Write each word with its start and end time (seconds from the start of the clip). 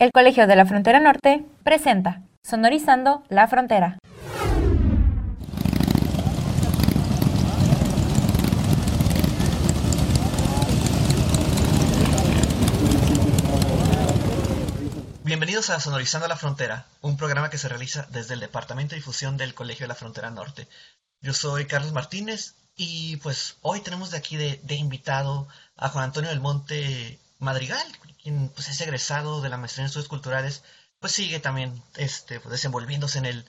El 0.00 0.12
Colegio 0.12 0.46
de 0.46 0.54
la 0.54 0.64
Frontera 0.64 1.00
Norte 1.00 1.44
presenta 1.64 2.22
Sonorizando 2.44 3.24
la 3.30 3.48
Frontera. 3.48 3.98
Bienvenidos 15.24 15.70
a 15.70 15.80
Sonorizando 15.80 16.28
la 16.28 16.36
Frontera, 16.36 16.86
un 17.00 17.16
programa 17.16 17.50
que 17.50 17.58
se 17.58 17.68
realiza 17.68 18.06
desde 18.12 18.34
el 18.34 18.40
Departamento 18.40 18.90
de 18.90 19.00
Difusión 19.00 19.36
del 19.36 19.54
Colegio 19.54 19.82
de 19.82 19.88
la 19.88 19.96
Frontera 19.96 20.30
Norte. 20.30 20.68
Yo 21.20 21.34
soy 21.34 21.66
Carlos 21.66 21.92
Martínez 21.92 22.54
y 22.76 23.16
pues 23.16 23.56
hoy 23.62 23.80
tenemos 23.80 24.12
de 24.12 24.18
aquí 24.18 24.36
de, 24.36 24.60
de 24.62 24.76
invitado 24.76 25.48
a 25.76 25.88
Juan 25.88 26.04
Antonio 26.04 26.30
del 26.30 26.38
Monte 26.38 27.18
Madrigal, 27.38 27.86
quien 28.22 28.48
pues, 28.48 28.68
es 28.68 28.80
egresado 28.80 29.40
de 29.40 29.48
la 29.48 29.56
maestría 29.56 29.82
en 29.84 29.86
estudios 29.86 30.08
culturales, 30.08 30.64
pues 30.98 31.12
sigue 31.12 31.40
también 31.40 31.82
este, 31.96 32.40
desenvolviéndose 32.40 33.18
en 33.18 33.26
el, 33.26 33.44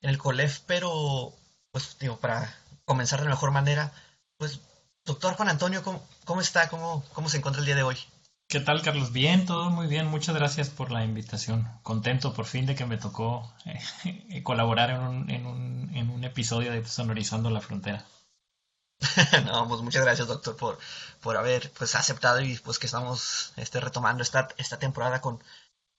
en 0.00 0.10
el 0.10 0.18
COLEF, 0.18 0.60
pero 0.66 1.34
pues 1.70 1.98
digo, 1.98 2.18
para 2.18 2.54
comenzar 2.84 3.18
de 3.18 3.26
la 3.26 3.32
mejor 3.32 3.50
manera, 3.50 3.92
pues 4.38 4.60
doctor 5.04 5.34
Juan 5.34 5.48
Antonio, 5.48 5.82
¿cómo, 5.82 6.06
cómo 6.24 6.40
está? 6.40 6.68
¿Cómo, 6.68 7.04
¿Cómo 7.12 7.28
se 7.28 7.38
encuentra 7.38 7.60
el 7.60 7.66
día 7.66 7.76
de 7.76 7.82
hoy? 7.82 7.96
¿Qué 8.48 8.60
tal, 8.60 8.80
Carlos? 8.80 9.12
Bien, 9.12 9.44
todo 9.44 9.70
muy 9.70 9.88
bien. 9.88 10.06
Muchas 10.06 10.36
gracias 10.36 10.70
por 10.70 10.92
la 10.92 11.04
invitación. 11.04 11.68
Contento 11.82 12.32
por 12.32 12.44
fin 12.44 12.64
de 12.64 12.76
que 12.76 12.86
me 12.86 12.96
tocó 12.96 13.52
eh, 13.64 14.42
colaborar 14.44 14.90
en 14.90 15.00
un, 15.00 15.30
en, 15.30 15.46
un, 15.46 15.90
en 15.94 16.10
un 16.10 16.24
episodio 16.24 16.70
de 16.70 16.86
Sonorizando 16.86 17.50
la 17.50 17.60
Frontera. 17.60 18.06
no, 19.44 19.68
pues 19.68 19.82
muchas 19.82 20.02
gracias, 20.02 20.28
doctor, 20.28 20.56
por, 20.56 20.78
por 21.20 21.36
haber 21.36 21.70
pues 21.72 21.94
aceptado 21.94 22.40
y 22.40 22.56
pues 22.58 22.78
que 22.78 22.86
estamos 22.86 23.52
este, 23.56 23.80
retomando 23.80 24.22
esta, 24.22 24.48
esta 24.56 24.78
temporada 24.78 25.20
con, 25.20 25.42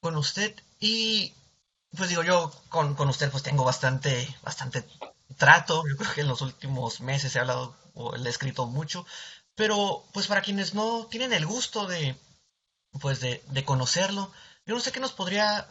con 0.02 0.16
usted. 0.16 0.56
Y 0.80 1.34
pues 1.96 2.10
digo, 2.10 2.24
yo 2.24 2.52
con, 2.70 2.96
con 2.96 3.10
usted 3.10 3.32
pues 3.32 3.44
tengo 3.44 3.64
bastante, 3.64 4.36
bastante 4.44 4.86
trato. 5.38 5.84
Yo 5.88 5.98
creo 5.98 6.14
que 6.14 6.22
en 6.22 6.28
los 6.28 6.42
últimos 6.42 7.02
meses 7.02 7.36
he 7.36 7.40
hablado 7.40 7.76
o 7.94 8.16
le 8.16 8.28
he 8.28 8.32
escrito 8.32 8.66
mucho. 8.66 9.06
Pero 9.56 10.06
pues 10.14 10.28
para 10.28 10.42
quienes 10.42 10.74
no 10.74 11.08
tienen 11.10 11.34
el 11.34 11.46
gusto 11.46 11.88
de 11.88 12.16
pues 13.00 13.20
de, 13.20 13.44
de 13.50 13.66
conocerlo, 13.66 14.32
yo 14.66 14.74
no 14.76 14.82
sé 14.82 14.92
qué 14.92 15.00
nos 15.00 15.12
podría 15.14 15.68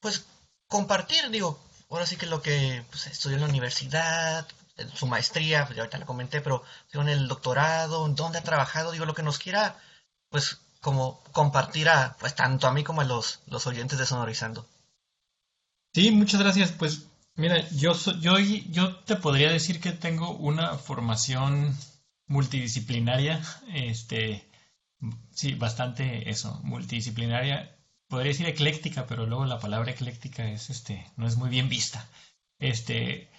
pues 0.00 0.24
compartir, 0.68 1.28
digo, 1.30 1.58
ahora 1.90 2.06
sí 2.06 2.16
que 2.16 2.26
lo 2.26 2.42
que 2.42 2.84
pues, 2.90 3.06
estudió 3.08 3.36
en 3.36 3.42
la 3.42 3.48
universidad, 3.48 4.46
su 4.94 5.06
maestría, 5.06 5.64
pues 5.66 5.76
ya 5.76 5.82
ahorita 5.82 5.98
la 5.98 6.06
comenté, 6.06 6.40
pero 6.40 6.62
en 6.92 7.08
el 7.08 7.28
doctorado, 7.28 8.06
en 8.06 8.14
dónde 8.14 8.38
ha 8.38 8.42
trabajado, 8.42 8.92
digo, 8.92 9.04
lo 9.04 9.14
que 9.14 9.22
nos 9.22 9.38
quiera, 9.38 9.76
pues, 10.28 10.60
como 10.80 11.22
compartir 11.32 11.88
a, 11.88 12.16
pues, 12.18 12.34
tanto 12.34 12.66
a 12.66 12.72
mí 12.72 12.84
como 12.84 13.00
a 13.00 13.04
los, 13.04 13.40
los 13.46 13.66
oyentes 13.66 13.98
de 13.98 14.06
Sonorizando. 14.06 14.66
Sí, 15.92 16.10
muchas 16.10 16.40
gracias. 16.40 16.72
Pues, 16.72 17.06
mira, 17.34 17.68
yo, 17.70 17.94
yo, 18.20 18.38
yo 18.38 18.96
te 18.96 19.16
podría 19.16 19.50
decir 19.50 19.80
que 19.80 19.92
tengo 19.92 20.30
una 20.30 20.76
formación 20.78 21.76
multidisciplinaria, 22.26 23.42
este, 23.74 24.48
sí, 25.32 25.54
bastante 25.54 26.30
eso, 26.30 26.60
multidisciplinaria. 26.62 27.76
Podría 28.08 28.32
decir 28.32 28.46
ecléctica, 28.46 29.06
pero 29.06 29.26
luego 29.26 29.44
la 29.46 29.58
palabra 29.58 29.90
ecléctica 29.90 30.48
es, 30.48 30.70
este, 30.70 31.06
no 31.16 31.26
es 31.26 31.36
muy 31.36 31.50
bien 31.50 31.68
vista. 31.68 32.08
Este, 32.58 33.30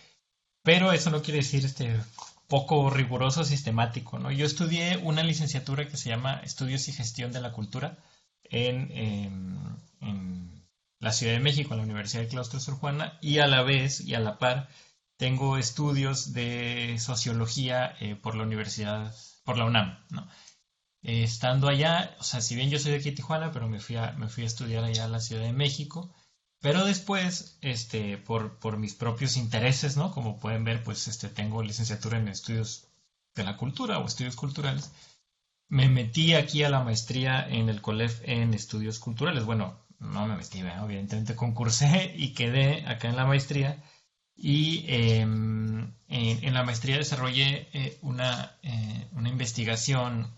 pero 0.63 0.91
eso 0.91 1.09
no 1.09 1.21
quiere 1.21 1.39
decir 1.39 1.65
este 1.65 1.99
poco 2.47 2.89
riguroso 2.89 3.45
sistemático, 3.45 4.19
¿no? 4.19 4.31
Yo 4.31 4.45
estudié 4.45 4.97
una 4.97 5.23
licenciatura 5.23 5.87
que 5.87 5.97
se 5.97 6.09
llama 6.09 6.41
Estudios 6.43 6.87
y 6.89 6.93
Gestión 6.93 7.31
de 7.31 7.41
la 7.41 7.53
Cultura 7.53 7.97
en, 8.43 8.91
en, 8.91 10.65
la 10.99 11.13
Ciudad 11.13 11.33
de 11.33 11.39
México, 11.39 11.73
en 11.73 11.79
la 11.79 11.85
Universidad 11.85 12.21
de 12.21 12.27
Claustro 12.27 12.59
Sor 12.59 12.75
Juana, 12.75 13.17
y 13.21 13.39
a 13.39 13.47
la 13.47 13.63
vez 13.63 14.01
y 14.01 14.13
a 14.13 14.19
la 14.19 14.37
par 14.37 14.69
tengo 15.17 15.57
estudios 15.57 16.33
de 16.33 16.97
sociología 16.99 17.95
eh, 17.99 18.15
por 18.15 18.35
la 18.35 18.43
Universidad, 18.43 19.15
por 19.43 19.57
la 19.57 19.65
UNAM. 19.65 19.97
Eh, 21.03 21.23
estando 21.23 21.69
allá, 21.69 22.15
o 22.19 22.23
sea, 22.23 22.41
si 22.41 22.55
bien 22.55 22.69
yo 22.69 22.79
soy 22.79 22.91
de 22.91 22.97
aquí 22.97 23.11
Tijuana, 23.11 23.51
pero 23.51 23.67
me 23.67 23.79
fui 23.79 23.95
a, 23.95 24.11
me 24.11 24.27
fui 24.27 24.43
a 24.43 24.47
estudiar 24.47 24.83
allá 24.83 25.05
a 25.05 25.07
la 25.07 25.19
Ciudad 25.19 25.43
de 25.43 25.53
México, 25.53 26.13
pero 26.61 26.85
después, 26.85 27.57
este, 27.61 28.17
por, 28.17 28.59
por 28.59 28.77
mis 28.77 28.93
propios 28.93 29.35
intereses, 29.35 29.97
¿no? 29.97 30.11
Como 30.11 30.39
pueden 30.39 30.63
ver, 30.63 30.83
pues 30.83 31.07
este, 31.07 31.27
tengo 31.27 31.63
licenciatura 31.63 32.19
en 32.19 32.27
estudios 32.27 32.87
de 33.35 33.43
la 33.43 33.57
cultura 33.57 33.97
o 33.97 34.05
estudios 34.05 34.35
culturales. 34.35 34.91
Me 35.69 35.89
metí 35.89 36.35
aquí 36.35 36.63
a 36.63 36.69
la 36.69 36.83
maestría 36.83 37.47
en 37.47 37.67
el 37.69 37.81
COLEF 37.81 38.21
en 38.25 38.53
estudios 38.53 38.99
culturales. 38.99 39.43
Bueno, 39.43 39.79
no 39.99 40.27
me 40.27 40.35
metí, 40.35 40.59
evidentemente 40.59 41.35
concursé 41.35 42.13
y 42.15 42.33
quedé 42.33 42.85
acá 42.87 43.09
en 43.09 43.15
la 43.15 43.25
maestría. 43.25 43.83
Y 44.35 44.85
em, 44.87 45.93
en, 46.09 46.53
la 46.53 46.63
maestría 46.63 46.97
desarrollé 46.97 47.69
eh, 47.73 47.97
una, 48.01 48.57
eh, 48.61 49.07
una, 49.13 49.29
investigación 49.29 50.31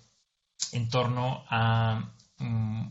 en 0.71 0.89
torno 0.89 1.43
a, 1.49 2.13
mm, 2.37 2.87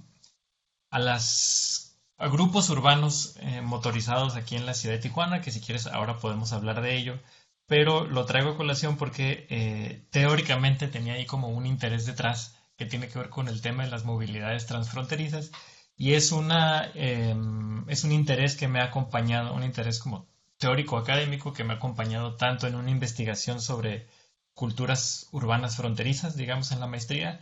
a 0.91 0.98
las 0.98 1.91
a 2.18 2.28
grupos 2.28 2.70
urbanos 2.70 3.36
eh, 3.40 3.60
motorizados 3.62 4.36
aquí 4.36 4.56
en 4.56 4.66
la 4.66 4.74
ciudad 4.74 4.96
de 4.96 5.02
Tijuana, 5.02 5.40
que 5.40 5.50
si 5.50 5.60
quieres 5.60 5.86
ahora 5.86 6.18
podemos 6.18 6.52
hablar 6.52 6.80
de 6.82 6.96
ello, 6.96 7.18
pero 7.66 8.06
lo 8.06 8.26
traigo 8.26 8.50
a 8.50 8.56
colación 8.56 8.96
porque 8.96 9.46
eh, 9.50 10.06
teóricamente 10.10 10.88
tenía 10.88 11.14
ahí 11.14 11.26
como 11.26 11.48
un 11.48 11.66
interés 11.66 12.06
detrás 12.06 12.56
que 12.76 12.86
tiene 12.86 13.08
que 13.08 13.18
ver 13.18 13.28
con 13.28 13.48
el 13.48 13.60
tema 13.62 13.84
de 13.84 13.90
las 13.90 14.04
movilidades 14.04 14.66
transfronterizas 14.66 15.50
y 15.96 16.14
es, 16.14 16.32
una, 16.32 16.90
em, 16.94 17.88
es 17.88 18.04
un 18.04 18.12
interés 18.12 18.56
que 18.56 18.68
me 18.68 18.80
ha 18.80 18.84
acompañado, 18.84 19.54
un 19.54 19.62
interés 19.62 19.98
como 19.98 20.26
teórico 20.58 20.96
académico 20.96 21.52
que 21.52 21.64
me 21.64 21.74
ha 21.74 21.76
acompañado 21.76 22.36
tanto 22.36 22.66
en 22.66 22.74
una 22.74 22.90
investigación 22.90 23.60
sobre 23.60 24.06
culturas 24.54 25.28
urbanas 25.32 25.76
fronterizas, 25.76 26.36
digamos, 26.36 26.72
en 26.72 26.80
la 26.80 26.86
maestría, 26.86 27.40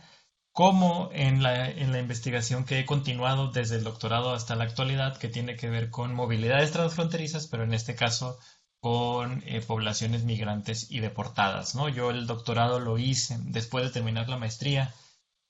como 0.51 1.09
en 1.13 1.41
la, 1.43 1.69
en 1.69 1.91
la 1.91 1.99
investigación 1.99 2.65
que 2.65 2.79
he 2.79 2.85
continuado 2.85 3.51
desde 3.51 3.77
el 3.77 3.83
doctorado 3.83 4.33
hasta 4.33 4.55
la 4.55 4.65
actualidad, 4.65 5.17
que 5.17 5.29
tiene 5.29 5.55
que 5.55 5.69
ver 5.69 5.89
con 5.89 6.13
movilidades 6.13 6.71
transfronterizas, 6.71 7.47
pero 7.47 7.63
en 7.63 7.73
este 7.73 7.95
caso 7.95 8.37
con 8.81 9.43
eh, 9.45 9.61
poblaciones 9.61 10.23
migrantes 10.23 10.89
y 10.89 10.99
deportadas. 10.99 11.75
¿no? 11.75 11.87
Yo 11.87 12.09
el 12.09 12.25
doctorado 12.25 12.79
lo 12.79 12.97
hice 12.97 13.37
después 13.45 13.85
de 13.85 13.91
terminar 13.91 14.27
la 14.27 14.37
maestría. 14.37 14.93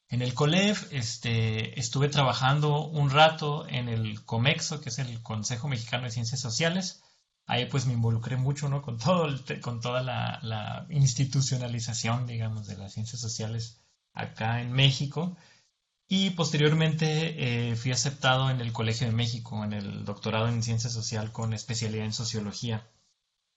En 0.10 0.22
el 0.22 0.34
COLEF 0.34 0.92
este, 0.92 1.80
estuve 1.80 2.10
trabajando 2.10 2.86
un 2.86 3.10
rato 3.10 3.66
en 3.70 3.88
el 3.88 4.24
COMEXO, 4.26 4.82
que 4.82 4.90
es 4.90 5.00
el 5.00 5.24
Consejo 5.24 5.70
Mexicano 5.70 6.04
de 6.04 6.12
Ciencias 6.12 6.42
Sociales. 6.42 7.02
Ahí 7.48 7.66
pues 7.66 7.86
me 7.86 7.94
involucré 7.94 8.36
mucho 8.36 8.68
¿no? 8.68 8.82
con, 8.82 8.98
todo 8.98 9.30
con 9.62 9.80
toda 9.80 10.04
la, 10.04 10.40
la 10.44 10.86
institucionalización, 10.90 12.28
digamos, 12.28 12.68
de 12.68 12.78
las 12.78 12.94
ciencias 12.94 13.22
sociales 13.22 13.82
acá 14.14 14.62
en 14.62 14.72
México. 14.72 15.38
Y 16.08 16.32
posteriormente 16.32 17.72
eh, 17.72 17.76
fui 17.76 17.92
aceptado 17.92 18.50
en 18.50 18.60
el 18.60 18.74
Colegio 18.74 19.08
de 19.08 19.14
México, 19.14 19.64
en 19.64 19.74
el 19.74 20.04
doctorado 20.06 20.50
en 20.50 20.64
Ciencia 20.64 20.90
Social 20.90 21.32
con 21.32 21.54
especialidad 21.54 22.06
en 22.06 22.14
Sociología 22.14 22.86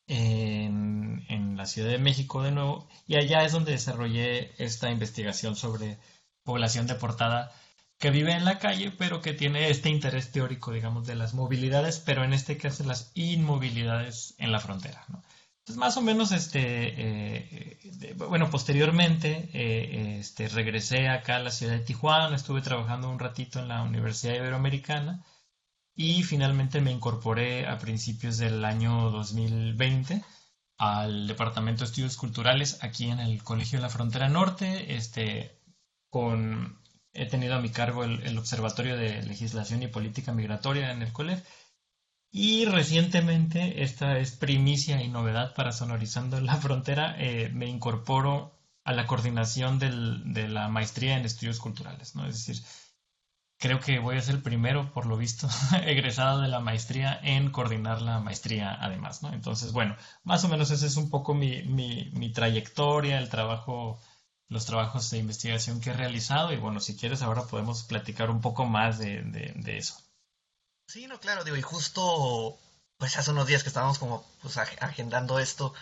en, 0.06 1.24
en, 1.28 1.56
la 1.56 1.66
Ciudad 1.66 1.90
de 1.90 1.98
México 1.98 2.42
de 2.42 2.52
nuevo. 2.52 2.88
Y 3.06 3.16
allá 3.16 3.44
es 3.44 3.52
donde 3.52 3.72
desarrollé 3.72 4.54
esta 4.62 4.90
investigación 4.90 5.56
sobre 5.56 5.98
población 6.44 6.86
deportada 6.86 7.52
que 7.98 8.10
vive 8.10 8.32
en 8.32 8.44
la 8.44 8.58
calle, 8.58 8.90
pero 8.90 9.20
que 9.20 9.32
tiene 9.32 9.70
este 9.70 9.88
interés 9.88 10.30
teórico, 10.30 10.72
digamos, 10.72 11.06
de 11.06 11.14
las 11.14 11.34
movilidades, 11.34 12.00
pero 12.00 12.24
en 12.24 12.32
este 12.32 12.56
caso 12.56 12.84
las 12.84 13.10
inmovilidades 13.14 14.34
en 14.38 14.52
la 14.52 14.60
frontera. 14.60 15.04
¿no? 15.08 15.22
Entonces, 15.64 15.80
más 15.80 15.96
o 15.96 16.02
menos, 16.02 16.30
este, 16.32 16.60
eh, 16.60 17.78
eh, 17.82 18.14
bueno, 18.18 18.50
posteriormente 18.50 19.48
eh, 19.54 20.18
este, 20.18 20.46
regresé 20.48 21.08
acá 21.08 21.36
a 21.36 21.38
la 21.38 21.50
ciudad 21.50 21.72
de 21.72 21.80
Tijuana, 21.80 22.36
estuve 22.36 22.60
trabajando 22.60 23.08
un 23.08 23.18
ratito 23.18 23.60
en 23.60 23.68
la 23.68 23.82
Universidad 23.82 24.34
Iberoamericana 24.34 25.24
y 25.94 26.22
finalmente 26.22 26.82
me 26.82 26.90
incorporé 26.90 27.66
a 27.66 27.78
principios 27.78 28.36
del 28.36 28.62
año 28.62 29.10
2020 29.10 30.22
al 30.76 31.26
Departamento 31.28 31.80
de 31.80 31.86
Estudios 31.86 32.18
Culturales 32.18 32.84
aquí 32.84 33.08
en 33.08 33.20
el 33.20 33.42
Colegio 33.42 33.78
de 33.78 33.84
la 33.84 33.88
Frontera 33.88 34.28
Norte. 34.28 34.94
Este, 34.94 35.62
con, 36.10 36.78
he 37.14 37.24
tenido 37.24 37.54
a 37.54 37.60
mi 37.60 37.70
cargo 37.70 38.04
el, 38.04 38.20
el 38.26 38.36
Observatorio 38.36 38.98
de 38.98 39.22
Legislación 39.22 39.82
y 39.82 39.86
Política 39.86 40.34
Migratoria 40.34 40.90
en 40.90 41.00
el 41.00 41.12
COLEF 41.12 41.42
y 42.36 42.64
recientemente, 42.64 43.84
esta 43.84 44.18
es 44.18 44.32
primicia 44.32 45.00
y 45.00 45.08
novedad 45.08 45.54
para 45.54 45.70
Sonorizando 45.70 46.40
la 46.40 46.56
Frontera, 46.56 47.14
eh, 47.16 47.48
me 47.54 47.66
incorporo 47.66 48.58
a 48.82 48.92
la 48.92 49.06
coordinación 49.06 49.78
de 49.78 50.48
la 50.48 50.68
maestría 50.68 51.16
en 51.16 51.24
estudios 51.24 51.60
culturales, 51.60 52.16
¿no? 52.16 52.26
Es 52.26 52.44
decir, 52.44 52.64
creo 53.56 53.78
que 53.78 54.00
voy 54.00 54.16
a 54.16 54.20
ser 54.20 54.34
el 54.34 54.42
primero, 54.42 54.92
por 54.92 55.06
lo 55.06 55.16
visto, 55.16 55.48
egresado 55.86 56.40
de 56.40 56.48
la 56.48 56.58
maestría 56.58 57.20
en 57.22 57.52
coordinar 57.52 58.02
la 58.02 58.18
maestría 58.18 58.76
además. 58.80 59.20
Entonces, 59.32 59.70
bueno, 59.70 59.96
más 60.24 60.44
o 60.44 60.48
menos 60.48 60.72
ese 60.72 60.88
es 60.88 60.96
un 60.96 61.10
poco 61.10 61.34
mi, 61.34 61.62
mi, 61.62 62.32
trayectoria, 62.32 63.18
el 63.18 63.28
trabajo, 63.28 64.00
los 64.48 64.66
trabajos 64.66 65.08
de 65.10 65.18
investigación 65.18 65.80
que 65.80 65.90
he 65.90 65.92
realizado 65.92 66.52
y 66.52 66.56
bueno, 66.56 66.80
si 66.80 66.96
quieres 66.96 67.22
ahora 67.22 67.44
podemos 67.44 67.84
platicar 67.84 68.28
un 68.28 68.40
poco 68.40 68.64
más 68.66 68.98
de, 68.98 69.22
de 69.22 69.78
eso. 69.78 70.03
Sí, 70.86 71.06
no, 71.06 71.18
claro, 71.18 71.44
digo, 71.44 71.56
y 71.56 71.62
justo, 71.62 72.58
pues 72.98 73.16
hace 73.16 73.30
unos 73.30 73.46
días 73.46 73.62
que 73.62 73.68
estábamos 73.68 73.98
como, 73.98 74.24
pues, 74.42 74.56
agendando 74.58 75.38
esto, 75.38 75.74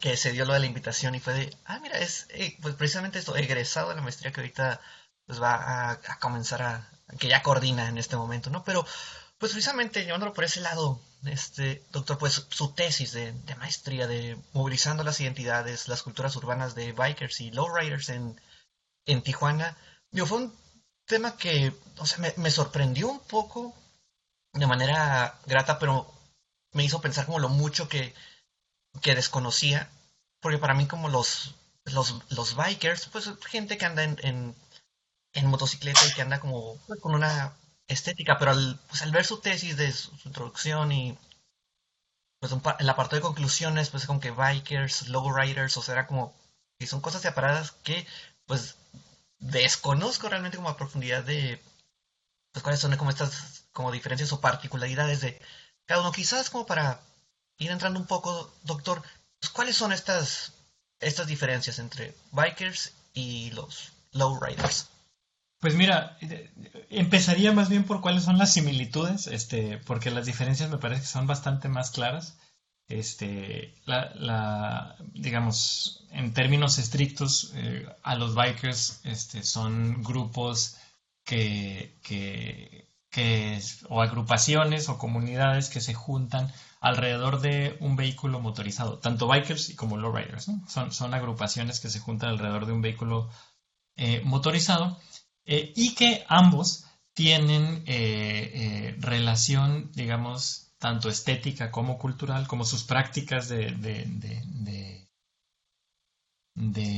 que 0.00 0.16
se 0.16 0.32
dio 0.32 0.44
lo 0.44 0.54
de 0.54 0.60
la 0.60 0.66
invitación 0.66 1.14
y 1.14 1.20
fue 1.20 1.34
de, 1.34 1.56
ah, 1.64 1.78
mira, 1.80 1.98
es, 1.98 2.26
eh, 2.30 2.56
pues 2.62 2.74
precisamente 2.74 3.18
esto, 3.18 3.36
egresado 3.36 3.90
de 3.90 3.96
la 3.96 4.02
maestría 4.02 4.32
que 4.32 4.40
ahorita, 4.40 4.80
pues 5.26 5.42
va 5.42 5.90
a, 5.90 6.18
comenzar 6.20 6.62
a, 6.62 6.90
que 7.18 7.28
ya 7.28 7.42
coordina 7.42 7.88
en 7.88 7.98
este 7.98 8.16
momento, 8.16 8.50
¿no? 8.50 8.64
Pero, 8.64 8.86
pues 9.38 9.52
precisamente 9.52 10.04
llevándolo 10.04 10.34
por 10.34 10.44
ese 10.44 10.60
lado, 10.60 11.00
este, 11.26 11.84
doctor, 11.90 12.18
pues 12.18 12.46
su 12.50 12.72
tesis 12.74 13.12
de, 13.12 13.32
maestría 13.58 14.06
de 14.06 14.38
movilizando 14.52 15.04
las 15.04 15.20
identidades, 15.20 15.88
las 15.88 16.02
culturas 16.02 16.36
urbanas 16.36 16.74
de 16.74 16.92
bikers 16.92 17.40
y 17.40 17.50
lowriders 17.50 18.08
en, 18.10 18.40
en 19.06 19.22
Tijuana, 19.22 19.76
digo, 20.10 20.26
fue 20.26 20.38
un 20.38 20.54
tema 21.06 21.36
que, 21.36 21.74
o 21.98 22.06
sea, 22.06 22.32
me 22.36 22.50
sorprendió 22.50 23.08
un 23.08 23.20
poco 23.20 23.74
de 24.58 24.66
manera 24.66 25.38
grata, 25.46 25.78
pero 25.78 26.12
me 26.72 26.84
hizo 26.84 27.00
pensar 27.00 27.26
como 27.26 27.38
lo 27.38 27.48
mucho 27.48 27.88
que, 27.88 28.14
que 29.02 29.14
desconocía, 29.14 29.90
porque 30.40 30.58
para 30.58 30.74
mí 30.74 30.86
como 30.86 31.08
los, 31.08 31.54
los, 31.84 32.22
los 32.30 32.54
bikers, 32.56 33.06
pues 33.06 33.30
gente 33.46 33.78
que 33.78 33.86
anda 33.86 34.04
en, 34.04 34.54
en, 35.32 35.46
motocicleta 35.46 36.06
y 36.06 36.12
que 36.12 36.22
anda 36.22 36.40
como 36.40 36.76
con 37.00 37.14
una 37.14 37.56
estética, 37.86 38.38
pero 38.38 38.52
al, 38.52 38.78
pues, 38.88 39.02
al 39.02 39.12
ver 39.12 39.24
su 39.24 39.40
tesis 39.40 39.76
de 39.76 39.92
su, 39.92 40.10
introducción 40.24 40.92
y 40.92 41.16
pues 42.40 42.52
un, 42.52 42.62
el 42.78 42.88
apartado 42.88 43.16
de 43.16 43.26
conclusiones, 43.26 43.90
pues 43.90 44.06
como 44.06 44.20
que 44.20 44.30
bikers, 44.30 45.08
low 45.08 45.32
riders, 45.32 45.76
o 45.76 45.82
sea, 45.82 45.94
era 45.94 46.06
como 46.06 46.34
que 46.78 46.86
son 46.86 47.00
cosas 47.00 47.22
separadas 47.22 47.72
que 47.72 48.06
pues 48.46 48.76
desconozco 49.38 50.28
realmente 50.28 50.56
como 50.56 50.68
a 50.68 50.76
profundidad 50.76 51.24
de 51.24 51.60
pues 52.58 52.64
cuáles 52.64 52.80
son 52.80 52.96
como 52.96 53.10
estas 53.10 53.66
como 53.72 53.92
diferencias 53.92 54.32
o 54.32 54.40
particularidades 54.40 55.20
de 55.20 55.40
cada 55.86 56.00
uno. 56.00 56.10
Quizás 56.10 56.50
como 56.50 56.66
para 56.66 57.00
ir 57.56 57.70
entrando 57.70 58.00
un 58.00 58.06
poco, 58.06 58.52
doctor, 58.64 59.00
pues, 59.38 59.52
¿cuáles 59.52 59.76
son 59.76 59.92
estas, 59.92 60.54
estas 60.98 61.28
diferencias 61.28 61.78
entre 61.78 62.14
bikers 62.32 62.92
y 63.14 63.52
los 63.52 63.92
lowriders? 64.10 64.88
Pues 65.60 65.74
mira, 65.76 66.18
empezaría 66.90 67.52
más 67.52 67.68
bien 67.68 67.84
por 67.84 68.00
cuáles 68.00 68.24
son 68.24 68.38
las 68.38 68.52
similitudes, 68.52 69.28
este, 69.28 69.78
porque 69.78 70.10
las 70.10 70.26
diferencias 70.26 70.70
me 70.70 70.78
parece 70.78 71.02
que 71.02 71.06
son 71.06 71.28
bastante 71.28 71.68
más 71.68 71.92
claras. 71.92 72.36
Este, 72.88 73.72
digamos, 75.12 76.04
en 76.10 76.32
términos 76.32 76.78
estrictos, 76.78 77.52
eh, 77.54 77.86
a 78.02 78.16
los 78.16 78.34
bikers 78.34 79.00
este, 79.04 79.44
son 79.44 80.02
grupos 80.02 80.76
que, 81.28 81.98
que, 82.02 82.88
que, 83.10 83.60
o 83.90 84.00
agrupaciones 84.00 84.88
o 84.88 84.96
comunidades 84.96 85.68
que 85.68 85.82
se 85.82 85.92
juntan 85.92 86.50
alrededor 86.80 87.42
de 87.42 87.76
un 87.80 87.96
vehículo 87.96 88.40
motorizado, 88.40 88.98
tanto 88.98 89.28
bikers 89.28 89.74
como 89.76 89.98
lowriders, 89.98 90.50
son, 90.68 90.90
son 90.90 91.12
agrupaciones 91.12 91.80
que 91.80 91.90
se 91.90 92.00
juntan 92.00 92.30
alrededor 92.30 92.64
de 92.64 92.72
un 92.72 92.80
vehículo 92.80 93.28
eh, 93.96 94.22
motorizado 94.24 94.98
eh, 95.44 95.70
y 95.76 95.94
que 95.94 96.24
ambos 96.28 96.86
tienen 97.12 97.82
eh, 97.86 98.96
relación, 99.00 99.90
digamos, 99.92 100.72
tanto 100.78 101.10
estética 101.10 101.70
como 101.70 101.98
cultural, 101.98 102.46
como 102.46 102.64
sus 102.64 102.84
prácticas 102.84 103.48
de, 103.48 104.97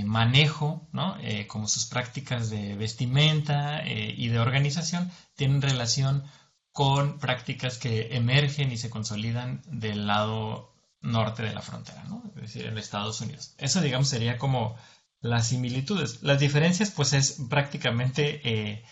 manejo, 0.04 0.88
¿no? 0.92 1.16
como 1.48 1.68
sus 1.68 1.86
prácticas 1.86 2.50
de 2.50 2.74
vestimenta 2.76 3.82
y 3.86 4.28
de 4.28 4.38
organización, 4.38 5.10
tienen 5.36 5.62
relación 5.62 6.24
con 6.72 7.18
prácticas 7.18 7.78
que 7.78 8.16
emergen 8.16 8.72
y 8.72 8.78
se 8.78 8.90
consolidan 8.90 9.62
del 9.66 10.06
lado 10.06 10.74
norte 11.00 11.42
de 11.42 11.54
la 11.54 11.62
frontera, 11.62 12.04
¿no? 12.04 12.22
es 12.36 12.42
decir, 12.42 12.66
en 12.66 12.78
Estados 12.78 13.20
Unidos. 13.20 13.54
Eso, 13.58 13.80
digamos, 13.80 14.08
sería 14.08 14.38
como 14.38 14.76
las 15.20 15.48
similitudes. 15.48 16.22
Las 16.22 16.40
diferencias, 16.40 16.90
pues, 16.90 17.12
es 17.12 17.42
prácticamente 17.48 18.40
eh, 18.48 18.84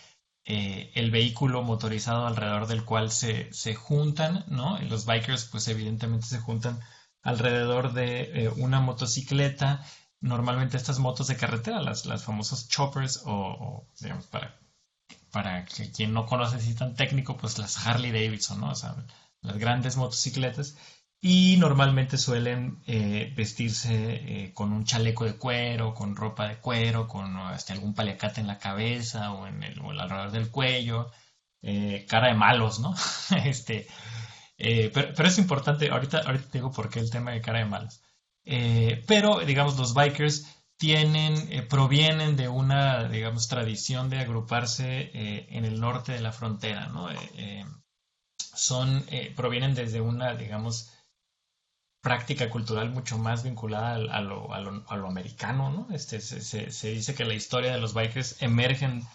eh, 0.45 0.91
el 0.95 1.11
vehículo 1.11 1.63
motorizado 1.63 2.27
alrededor 2.27 2.67
del 2.67 2.85
cual 2.85 3.11
se, 3.11 3.51
se, 3.53 3.75
juntan, 3.75 4.45
¿no? 4.47 4.79
Los 4.83 5.05
bikers, 5.05 5.45
pues, 5.45 5.67
evidentemente 5.67 6.27
se 6.27 6.39
juntan 6.39 6.79
alrededor 7.21 7.93
de 7.93 8.45
eh, 8.45 8.49
una 8.57 8.79
motocicleta. 8.79 9.83
Normalmente 10.21 10.77
estas 10.77 10.99
motos 10.99 11.27
de 11.27 11.37
carretera, 11.37 11.81
las, 11.81 12.05
las 12.05 12.23
famosas 12.23 12.67
choppers 12.67 13.23
o, 13.25 13.31
o 13.31 13.87
digamos, 13.99 14.27
para 14.27 14.59
para 15.31 15.65
que 15.65 15.91
quien 15.91 16.13
no 16.13 16.25
conoce 16.25 16.57
así 16.57 16.73
tan 16.75 16.95
técnico, 16.95 17.37
pues 17.37 17.57
las 17.57 17.85
Harley 17.85 18.11
Davidson, 18.11 18.61
¿no? 18.61 18.71
O 18.71 18.75
sea, 18.75 18.95
las 19.41 19.57
grandes 19.57 19.97
motocicletas. 19.97 20.77
Y 21.21 21.57
normalmente 21.57 22.17
suelen 22.17 22.81
eh, 22.87 23.33
vestirse 23.35 23.93
eh, 23.93 24.53
con 24.53 24.71
un 24.71 24.85
chaleco 24.85 25.25
de 25.25 25.35
cuero, 25.35 25.93
con 25.93 26.15
ropa 26.15 26.47
de 26.47 26.57
cuero, 26.59 27.07
con 27.07 27.35
hasta 27.37 27.73
algún 27.73 27.93
paliacate 27.93 28.39
en 28.39 28.47
la 28.47 28.57
cabeza 28.57 29.33
o 29.33 29.45
en 29.45 29.63
el, 29.63 29.79
alrededor 29.99 30.31
del 30.31 30.49
cuello, 30.49 31.11
eh, 31.61 32.05
cara 32.07 32.29
de 32.29 32.35
malos, 32.35 32.79
¿no? 32.79 32.95
este, 33.45 33.87
pero, 34.57 35.13
pero, 35.15 35.27
es 35.27 35.37
importante, 35.37 35.89
ahorita, 35.89 36.19
ahorita 36.19 36.47
te 36.49 36.57
digo 36.59 36.71
por 36.71 36.89
qué 36.89 36.99
el 36.99 37.09
tema 37.11 37.31
de 37.31 37.41
cara 37.41 37.59
de 37.59 37.65
malos. 37.65 38.01
Pero, 39.07 39.39
digamos, 39.39 39.77
los 39.77 39.93
bikers 39.93 40.45
tienen, 40.79 41.51
eh, 41.51 41.61
provienen 41.61 42.37
de 42.37 42.47
una, 42.47 43.09
digamos, 43.09 43.49
tradición 43.49 44.09
de 44.09 44.19
agruparse 44.19 45.11
eh, 45.13 45.47
en 45.51 45.65
el 45.65 45.81
norte 45.81 46.13
de 46.13 46.21
la 46.21 46.31
frontera, 46.31 46.87
¿no? 46.87 47.11
Eh, 47.11 47.65
son, 48.37 49.05
provienen 49.35 49.75
desde 49.75 49.99
una, 49.99 50.35
digamos, 50.35 50.89
práctica 52.01 52.49
cultural 52.49 52.91
mucho 52.91 53.17
más 53.17 53.43
vinculada 53.43 53.95
a 53.95 54.21
lo, 54.21 54.53
a 54.53 54.61
lo, 54.61 55.07
americano, 55.07 55.69
¿no? 55.69 55.93
Este, 55.93 56.21
se, 56.21 56.71
se, 56.71 56.89
dice 56.89 57.13
que 57.13 57.25
la 57.25 57.33
historia 57.33 57.73
de 57.73 57.81
los 57.81 57.93
bikers 57.93 58.41
emergen 58.41 59.05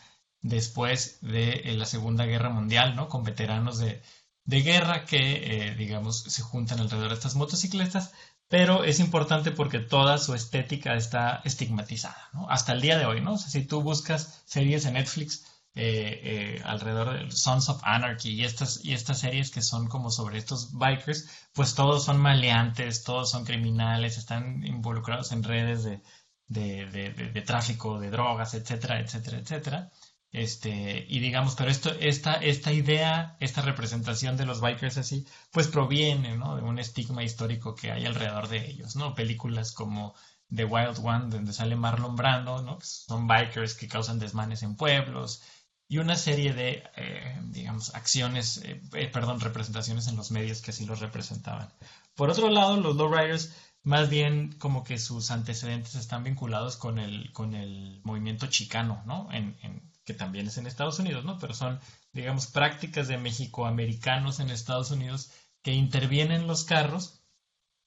después 0.42 1.18
de 1.22 1.62
la 1.78 1.86
Segunda 1.86 2.26
Guerra 2.26 2.50
Mundial, 2.50 2.94
¿no? 2.94 3.08
Con 3.08 3.24
veteranos 3.24 3.78
de, 3.78 4.02
de 4.44 4.60
guerra 4.60 5.06
que, 5.06 5.74
digamos, 5.78 6.24
se 6.24 6.42
juntan 6.42 6.80
alrededor 6.80 7.08
de 7.08 7.14
estas 7.14 7.36
motocicletas 7.36 8.12
pero 8.48 8.84
es 8.84 9.00
importante 9.00 9.50
porque 9.50 9.80
toda 9.80 10.18
su 10.18 10.34
estética 10.34 10.94
está 10.94 11.40
estigmatizada, 11.44 12.30
¿no? 12.32 12.48
Hasta 12.50 12.72
el 12.72 12.80
día 12.80 12.98
de 12.98 13.06
hoy, 13.06 13.20
¿no? 13.20 13.38
si 13.38 13.64
tú 13.64 13.82
buscas 13.82 14.42
series 14.46 14.84
en 14.84 14.94
Netflix 14.94 15.44
eh, 15.74 16.20
eh, 16.22 16.62
alrededor 16.64 17.24
de 17.24 17.30
Sons 17.32 17.68
of 17.68 17.80
Anarchy 17.82 18.30
y 18.30 18.44
estas, 18.44 18.84
y 18.84 18.92
estas 18.92 19.18
series 19.20 19.50
que 19.50 19.62
son 19.62 19.88
como 19.88 20.10
sobre 20.10 20.38
estos 20.38 20.72
bikers, 20.78 21.28
pues 21.52 21.74
todos 21.74 22.04
son 22.04 22.18
maleantes, 22.18 23.02
todos 23.02 23.30
son 23.30 23.44
criminales, 23.44 24.18
están 24.18 24.64
involucrados 24.64 25.32
en 25.32 25.42
redes 25.42 25.82
de, 25.82 26.00
de 26.48 27.42
tráfico 27.42 27.98
de 27.98 28.10
drogas, 28.10 28.54
etcétera, 28.54 29.00
etcétera, 29.00 29.38
etcétera. 29.38 29.90
Este, 30.34 31.06
y 31.08 31.20
digamos, 31.20 31.54
pero 31.54 31.70
esto, 31.70 31.92
esta, 32.00 32.34
esta 32.34 32.72
idea, 32.72 33.36
esta 33.38 33.62
representación 33.62 34.36
de 34.36 34.44
los 34.44 34.60
bikers 34.60 34.98
así, 34.98 35.24
pues 35.52 35.68
proviene, 35.68 36.36
¿no? 36.36 36.56
De 36.56 36.62
un 36.62 36.80
estigma 36.80 37.22
histórico 37.22 37.76
que 37.76 37.92
hay 37.92 38.04
alrededor 38.04 38.48
de 38.48 38.68
ellos, 38.68 38.96
¿no? 38.96 39.14
Películas 39.14 39.70
como 39.70 40.16
The 40.52 40.64
Wild 40.64 40.98
One, 41.04 41.26
donde 41.30 41.52
sale 41.52 41.76
Marlon 41.76 42.16
Brando, 42.16 42.62
¿no? 42.62 42.80
Son 42.82 43.28
bikers 43.28 43.74
que 43.74 43.86
causan 43.86 44.18
desmanes 44.18 44.64
en 44.64 44.74
pueblos 44.74 45.40
y 45.86 45.98
una 45.98 46.16
serie 46.16 46.52
de, 46.52 46.82
eh, 46.96 47.40
digamos, 47.44 47.94
acciones, 47.94 48.56
eh, 48.64 48.82
eh, 48.94 49.06
perdón, 49.06 49.38
representaciones 49.38 50.08
en 50.08 50.16
los 50.16 50.32
medios 50.32 50.62
que 50.62 50.72
así 50.72 50.84
los 50.84 50.98
representaban. 50.98 51.72
Por 52.16 52.28
otro 52.30 52.50
lado, 52.50 52.76
los 52.76 52.96
lowriders, 52.96 53.54
más 53.84 54.10
bien 54.10 54.50
como 54.58 54.82
que 54.82 54.98
sus 54.98 55.30
antecedentes 55.30 55.94
están 55.94 56.24
vinculados 56.24 56.76
con 56.76 56.98
el, 56.98 57.30
con 57.32 57.54
el 57.54 58.00
movimiento 58.02 58.48
chicano, 58.48 59.00
¿no? 59.06 59.28
En 59.30 59.93
que 60.04 60.14
también 60.14 60.46
es 60.46 60.58
en 60.58 60.66
Estados 60.66 60.98
Unidos, 60.98 61.24
¿no? 61.24 61.38
Pero 61.38 61.54
son, 61.54 61.80
digamos, 62.12 62.46
prácticas 62.46 63.08
de 63.08 63.18
mexicoamericanos 63.18 64.40
en 64.40 64.50
Estados 64.50 64.90
Unidos 64.90 65.30
que 65.62 65.72
intervienen 65.72 66.46
los 66.46 66.64
carros 66.64 67.22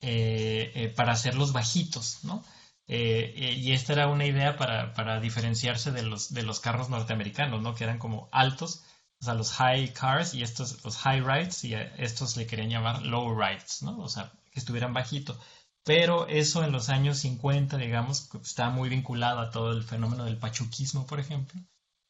eh, 0.02 0.72
eh, 0.76 0.90
para 0.90 1.14
hacerlos 1.14 1.54
bajitos, 1.54 2.24
¿no? 2.24 2.44
Eh, 2.88 3.56
y 3.58 3.74
esta 3.74 3.94
era 3.94 4.08
una 4.08 4.26
idea 4.26 4.56
para, 4.58 5.20
diferenciarse 5.20 5.92
de 5.92 6.04
los, 6.04 6.34
de 6.34 6.44
los 6.44 6.60
carros 6.60 6.90
norteamericanos, 6.90 7.62
¿no? 7.62 7.76
Que 7.76 7.84
eran 7.84 8.00
como 8.00 8.30
altos, 8.32 8.84
o 9.20 9.26
sea, 9.26 9.34
los 9.34 9.52
high 9.54 9.94
cars 9.94 10.34
y 10.34 10.44
estos, 10.44 10.84
los 10.84 10.98
high 10.98 11.22
rides, 11.22 11.64
y 11.66 11.76
a 11.76 11.82
estos 11.98 12.38
le 12.38 12.48
querían 12.48 12.70
llamar 12.70 13.04
low 13.04 13.38
rides, 13.38 13.84
¿no? 13.84 14.00
O 14.00 14.10
sea, 14.10 14.32
que 14.52 14.60
estuvieran 14.60 14.94
bajitos. 14.94 15.38
Pero 15.84 16.28
eso 16.28 16.64
en 16.64 16.72
los 16.72 16.90
años 16.90 17.20
50, 17.20 17.78
digamos, 17.78 18.30
está 18.44 18.70
muy 18.70 18.90
vinculado 18.90 19.40
a 19.40 19.52
todo 19.52 19.72
el 19.72 19.84
fenómeno 19.84 20.26
del 20.26 20.38
pachuquismo, 20.38 21.06
por 21.06 21.20
ejemplo. 21.20 21.62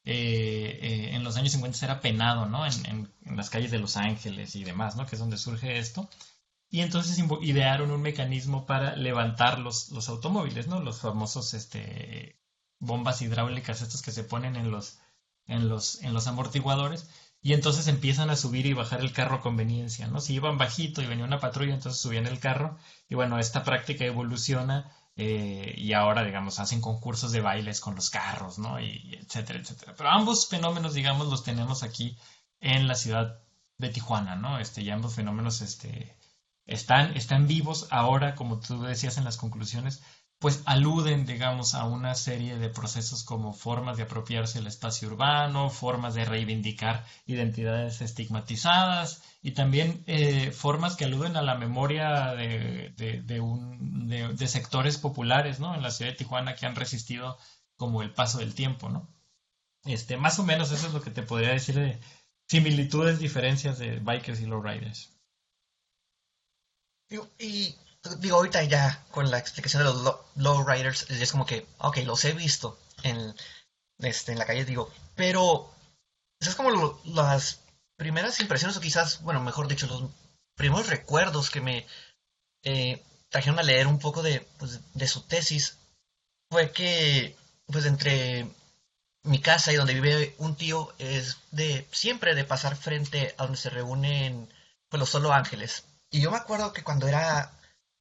Eh, 0.10 0.80
eh, 0.82 1.16
en 1.16 1.26
los 1.26 1.36
años 1.36 1.52
50 1.52 1.86
era 1.86 2.00
penado, 2.00 2.46
¿no? 2.46 2.66
En, 2.66 3.12
las 3.26 3.50
calles 3.50 3.72
de 3.72 3.78
Los 3.78 3.98
Ángeles 3.98 4.56
y 4.56 4.64
demás, 4.64 4.96
¿no? 4.96 5.06
Que 5.06 5.16
es 5.16 5.20
donde 5.20 5.38
surge 5.38 5.80
esto. 5.80 6.10
Y 6.70 6.80
entonces 6.80 7.22
idearon 7.42 7.92
un 7.92 8.02
mecanismo 8.02 8.66
para 8.66 8.96
levantar 8.96 9.60
los, 9.60 9.92
automóviles, 10.08 10.68
¿no? 10.68 10.80
Los 10.80 11.02
famosos 11.02 11.54
este, 11.54 12.40
bombas 12.80 13.22
hidráulicas, 13.22 13.82
estos 13.82 14.02
que 14.02 14.14
se 14.14 14.24
ponen 14.24 14.56
en 14.56 14.72
los, 14.72 14.98
en 15.46 15.68
los, 15.68 16.02
en 16.02 16.14
los 16.14 16.28
amortiguadores. 16.28 17.10
y 17.42 17.52
entonces 17.52 17.90
empiezan 17.90 18.30
a 18.30 18.38
subir 18.38 18.66
y 18.66 18.72
bajar 18.74 19.02
el 19.02 19.12
carro 19.12 19.36
a 19.36 19.42
conveniencia, 19.42 20.08
¿no? 20.08 20.22
Si 20.22 20.34
iban 20.36 20.58
bajito 20.58 21.02
y 21.02 21.06
venía 21.08 21.26
una 21.26 21.42
patrulla, 21.42 21.74
entonces 21.74 22.02
subían 22.02 22.28
el 22.28 22.40
carro 22.40 22.78
y 23.10 23.16
bueno, 23.16 23.40
esta 23.40 23.66
práctica 23.66 24.06
evoluciona 24.06 24.90
eh, 25.18 25.74
y 25.76 25.94
ahora, 25.94 26.24
digamos, 26.24 26.60
hacen 26.60 26.80
concursos 26.80 27.32
de 27.32 27.42
bailes 27.42 27.82
con 27.82 27.96
los 27.96 28.12
carros, 28.12 28.60
¿no? 28.60 28.80
Y, 28.80 29.18
etcétera, 29.20 29.60
etcétera. 29.60 29.96
Pero 29.98 30.10
ambos 30.10 30.48
fenómenos, 30.48 30.94
digamos, 30.94 31.28
los 31.28 31.44
tenemos 31.44 31.82
aquí 31.82 32.18
en 32.60 32.88
la 32.88 32.96
ciudad 32.96 33.42
de 33.80 33.90
Tijuana, 33.90 34.36
¿no? 34.36 34.60
Este, 34.60 34.82
y 34.84 34.92
ambos 34.92 35.16
fenómenos, 35.16 35.62
este, 35.62 36.16
están, 36.68 37.18
están 37.18 37.48
vivos 37.48 37.88
ahora, 37.90 38.36
como 38.36 38.60
tú 38.60 38.84
decías 38.84 39.18
en 39.18 39.24
las 39.24 39.38
conclusiones, 39.38 40.04
pues 40.40 40.62
aluden, 40.66 41.26
digamos, 41.26 41.74
a 41.74 41.86
una 41.86 42.14
serie 42.14 42.58
de 42.58 42.70
procesos 42.70 43.24
como 43.24 43.54
formas 43.54 43.98
de 43.98 44.04
apropiarse 44.04 44.60
del 44.60 44.68
espacio 44.68 45.08
urbano, 45.08 45.72
formas 45.72 46.14
de 46.14 46.26
reivindicar 46.26 47.06
identidades 47.26 48.02
estigmatizadas 48.02 49.24
y 49.42 49.52
también 49.52 50.04
eh, 50.06 50.52
formas 50.52 50.96
que 50.96 51.06
aluden 51.06 51.38
a 51.38 51.42
la 51.42 51.56
memoria 51.56 52.36
de, 52.36 52.94
de, 53.26 53.40
un, 53.40 54.08
de, 54.08 54.48
sectores 54.48 54.98
populares, 55.00 55.60
¿no? 55.60 55.74
En 55.74 55.82
la 55.82 55.90
ciudad 55.90 56.12
de 56.12 56.18
Tijuana 56.18 56.56
que 56.56 56.68
han 56.68 56.76
resistido 56.76 57.38
como 57.76 58.04
el 58.04 58.14
paso 58.14 58.38
del 58.38 58.54
tiempo, 58.54 58.90
¿no? 58.90 59.08
Este, 59.86 60.18
más 60.18 60.38
o 60.38 60.44
menos 60.44 60.72
eso 60.72 60.88
es 60.88 60.94
lo 60.94 61.02
que 61.02 61.12
te 61.12 61.24
podría 61.24 61.50
decir 61.50 61.76
de 61.76 62.00
similitudes, 62.48 63.20
diferencias 63.20 63.80
de 63.80 64.00
bikers 64.00 64.42
y 64.42 64.46
lowriders. 64.46 65.18
Y 67.40 67.76
digo, 68.16 68.38
ahorita 68.38 68.64
ya 68.64 69.04
con 69.12 69.30
la 69.30 69.38
explicación 69.38 69.84
de 69.84 69.90
los 69.90 70.16
low, 70.36 70.64
riders, 70.68 71.10
es 71.10 71.32
como 71.32 71.46
que, 71.46 71.68
ok, 71.80 71.98
los 72.06 72.24
he 72.26 72.34
visto 72.34 72.80
en, 73.04 73.36
este, 74.00 74.32
en 74.32 74.40
la 74.40 74.46
calle, 74.46 74.66
digo, 74.66 74.92
pero 75.16 75.72
esas 76.40 76.56
como 76.56 77.00
las 77.06 77.62
primeras 77.96 78.40
impresiones, 78.40 78.78
o 78.78 78.82
quizás, 78.82 79.22
bueno, 79.22 79.42
mejor 79.42 79.68
dicho, 79.68 79.88
los 79.88 80.10
primeros 80.56 80.88
recuerdos 80.88 81.50
que 81.50 81.62
me 81.62 81.86
eh, 82.64 83.04
trajeron 83.30 83.60
a 83.60 83.64
leer 83.64 83.88
un 83.88 84.00
poco 84.00 84.24
de, 84.24 84.42
pues, 84.58 84.80
de 84.94 85.08
su 85.08 85.22
tesis, 85.22 85.78
fue 86.50 86.72
que, 86.72 87.36
pues, 87.68 87.86
entre 87.86 88.48
mi 89.24 89.42
casa 89.42 89.74
y 89.74 89.76
donde 89.76 89.94
vive 89.94 90.36
un 90.38 90.56
tío 90.56 90.94
es 90.98 91.38
de 91.52 91.88
siempre 91.92 92.34
de 92.34 92.46
pasar 92.46 92.76
frente 92.76 93.36
a 93.38 93.44
donde 93.44 93.58
se 93.58 93.70
reúnen 93.70 94.50
pues, 94.90 95.00
los 95.00 95.10
solo 95.10 95.34
ángeles. 95.34 95.84
Y 96.10 96.22
yo 96.22 96.32
me 96.32 96.38
acuerdo 96.38 96.74
que 96.74 96.84
cuando 96.84 97.08
era 97.08 97.52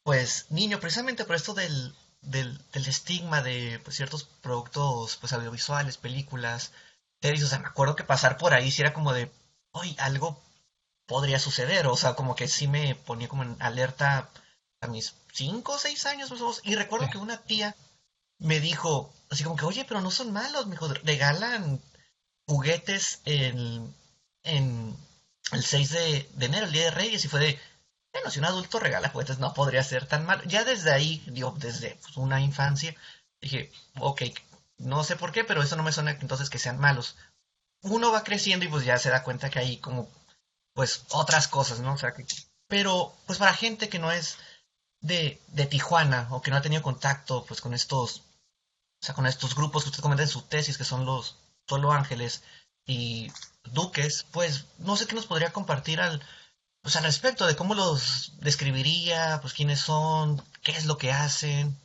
pues 0.07 0.47
niño, 0.51 0.79
precisamente 0.79 1.25
por 1.25 1.35
esto 1.35 1.53
del, 1.53 1.93
del, 2.21 2.61
estigma 2.73 3.43
de 3.43 3.81
pues, 3.83 3.97
ciertos 3.97 4.23
productos 4.41 5.17
pues 5.17 5.33
audiovisuales, 5.33 5.97
películas, 5.97 6.71
series, 7.21 7.43
o 7.43 7.49
sea, 7.49 7.59
me 7.59 7.67
acuerdo 7.67 7.97
que 7.97 8.05
pasar 8.05 8.39
por 8.39 8.55
ahí 8.55 8.71
si 8.71 8.83
era 8.83 8.93
como 8.93 9.13
de, 9.13 9.33
hoy 9.73 9.97
algo 9.99 10.41
podría 11.07 11.41
suceder, 11.41 11.89
o 11.89 11.97
sea, 11.97 12.15
como 12.15 12.37
que 12.37 12.47
sí 12.47 12.69
me 12.69 12.95
ponía 12.95 13.27
como 13.27 13.43
en 13.43 13.57
alerta 13.61 14.31
a 14.81 14.87
mis 14.87 15.17
cinco 15.33 15.73
o 15.73 15.79
seis 15.79 16.07
años 16.07 16.31
más 16.31 16.41
o 16.41 16.45
menos, 16.45 16.61
y 16.63 16.77
recuerdo 16.77 17.11
que 17.11 17.19
una 17.19 17.39
tía 17.39 17.75
me 18.39 18.61
dijo, 18.61 19.13
así 19.29 19.43
como 19.43 19.57
que, 19.57 19.65
oye, 19.65 19.85
pero 19.89 20.01
no 20.03 20.13
son 20.13 20.33
malos, 20.33 20.67
me 20.67 20.77
dijo, 20.77 20.87
regalan 21.03 21.83
juguetes 22.47 23.23
en, 23.25 23.93
en 24.45 24.97
el 25.51 25.65
6 25.65 25.91
de, 25.91 26.31
de 26.33 26.47
enero, 26.47 26.67
el 26.67 26.73
Día 26.73 26.85
de 26.85 26.91
Reyes, 26.93 27.25
y 27.25 27.29
fue 27.29 27.41
de, 27.41 27.61
bueno, 28.16 28.30
si 28.30 28.38
un 28.38 28.46
adulto 28.46 28.78
regala 28.78 29.11
juguetes 29.11 29.38
no 29.38 29.52
podría 29.52 29.82
ser 29.82 30.06
tan 30.06 30.25
mal. 30.25 30.42
Ya 30.46 30.64
desde 30.64 30.90
ahí, 30.90 31.23
digo, 31.26 31.54
desde 31.58 31.96
pues, 31.96 32.16
una 32.16 32.40
infancia, 32.40 32.94
dije, 33.40 33.70
ok, 33.99 34.23
no 34.78 35.04
sé 35.04 35.16
por 35.16 35.32
qué, 35.32 35.44
pero 35.44 35.62
eso 35.62 35.76
no 35.76 35.82
me 35.82 35.92
suena 35.92 36.12
entonces 36.12 36.49
que 36.49 36.58
sean 36.58 36.78
malos. 36.78 37.16
Uno 37.82 38.11
va 38.11 38.25
creciendo 38.25 38.64
y 38.64 38.68
pues 38.68 38.85
ya 38.85 38.99
se 38.99 39.11
da 39.11 39.23
cuenta 39.23 39.50
que 39.50 39.58
hay 39.58 39.76
como, 39.78 40.08
pues, 40.73 41.04
otras 41.11 41.46
cosas, 41.49 41.80
¿no? 41.80 41.92
O 41.92 41.99
sea, 41.99 42.14
que, 42.14 42.25
pero, 42.68 43.14
pues 43.26 43.38
para 43.38 43.52
gente 43.52 43.88
que 43.90 43.99
no 43.99 44.11
es 44.11 44.38
de, 45.00 45.40
de 45.49 45.66
Tijuana 45.66 46.28
o 46.30 46.40
que 46.40 46.50
no 46.50 46.56
ha 46.56 46.62
tenido 46.62 46.82
contacto, 46.82 47.44
pues, 47.44 47.61
con 47.61 47.75
estos, 47.75 48.20
o 48.20 49.04
sea, 49.04 49.14
con 49.14 49.26
estos 49.26 49.54
grupos 49.54 49.85
que 49.85 49.90
usted 49.90 50.02
comenta 50.02 50.23
en 50.23 50.28
su 50.30 50.42
tesis, 50.42 50.78
que 50.78 50.85
son 50.85 51.04
los 51.04 51.38
Solo 51.68 51.92
Ángeles 51.92 52.42
y 52.87 53.30
Duques, 53.64 54.25
pues, 54.32 54.66
no 54.78 54.96
sé 54.96 55.06
qué 55.06 55.14
nos 55.14 55.26
podría 55.26 55.52
compartir 55.52 56.00
al 56.00 56.23
pues 56.87 56.95
al 56.95 57.02
respecto 57.02 57.49
de 57.49 57.57
cómo 57.57 57.75
los 57.75 58.35
describiría, 58.43 59.40
pues 59.43 59.55
quiénes 59.55 59.81
son, 59.81 60.40
qué 60.62 60.71
es 60.71 60.87
lo 60.87 60.97
que 60.99 61.11
hacen. 61.11 61.76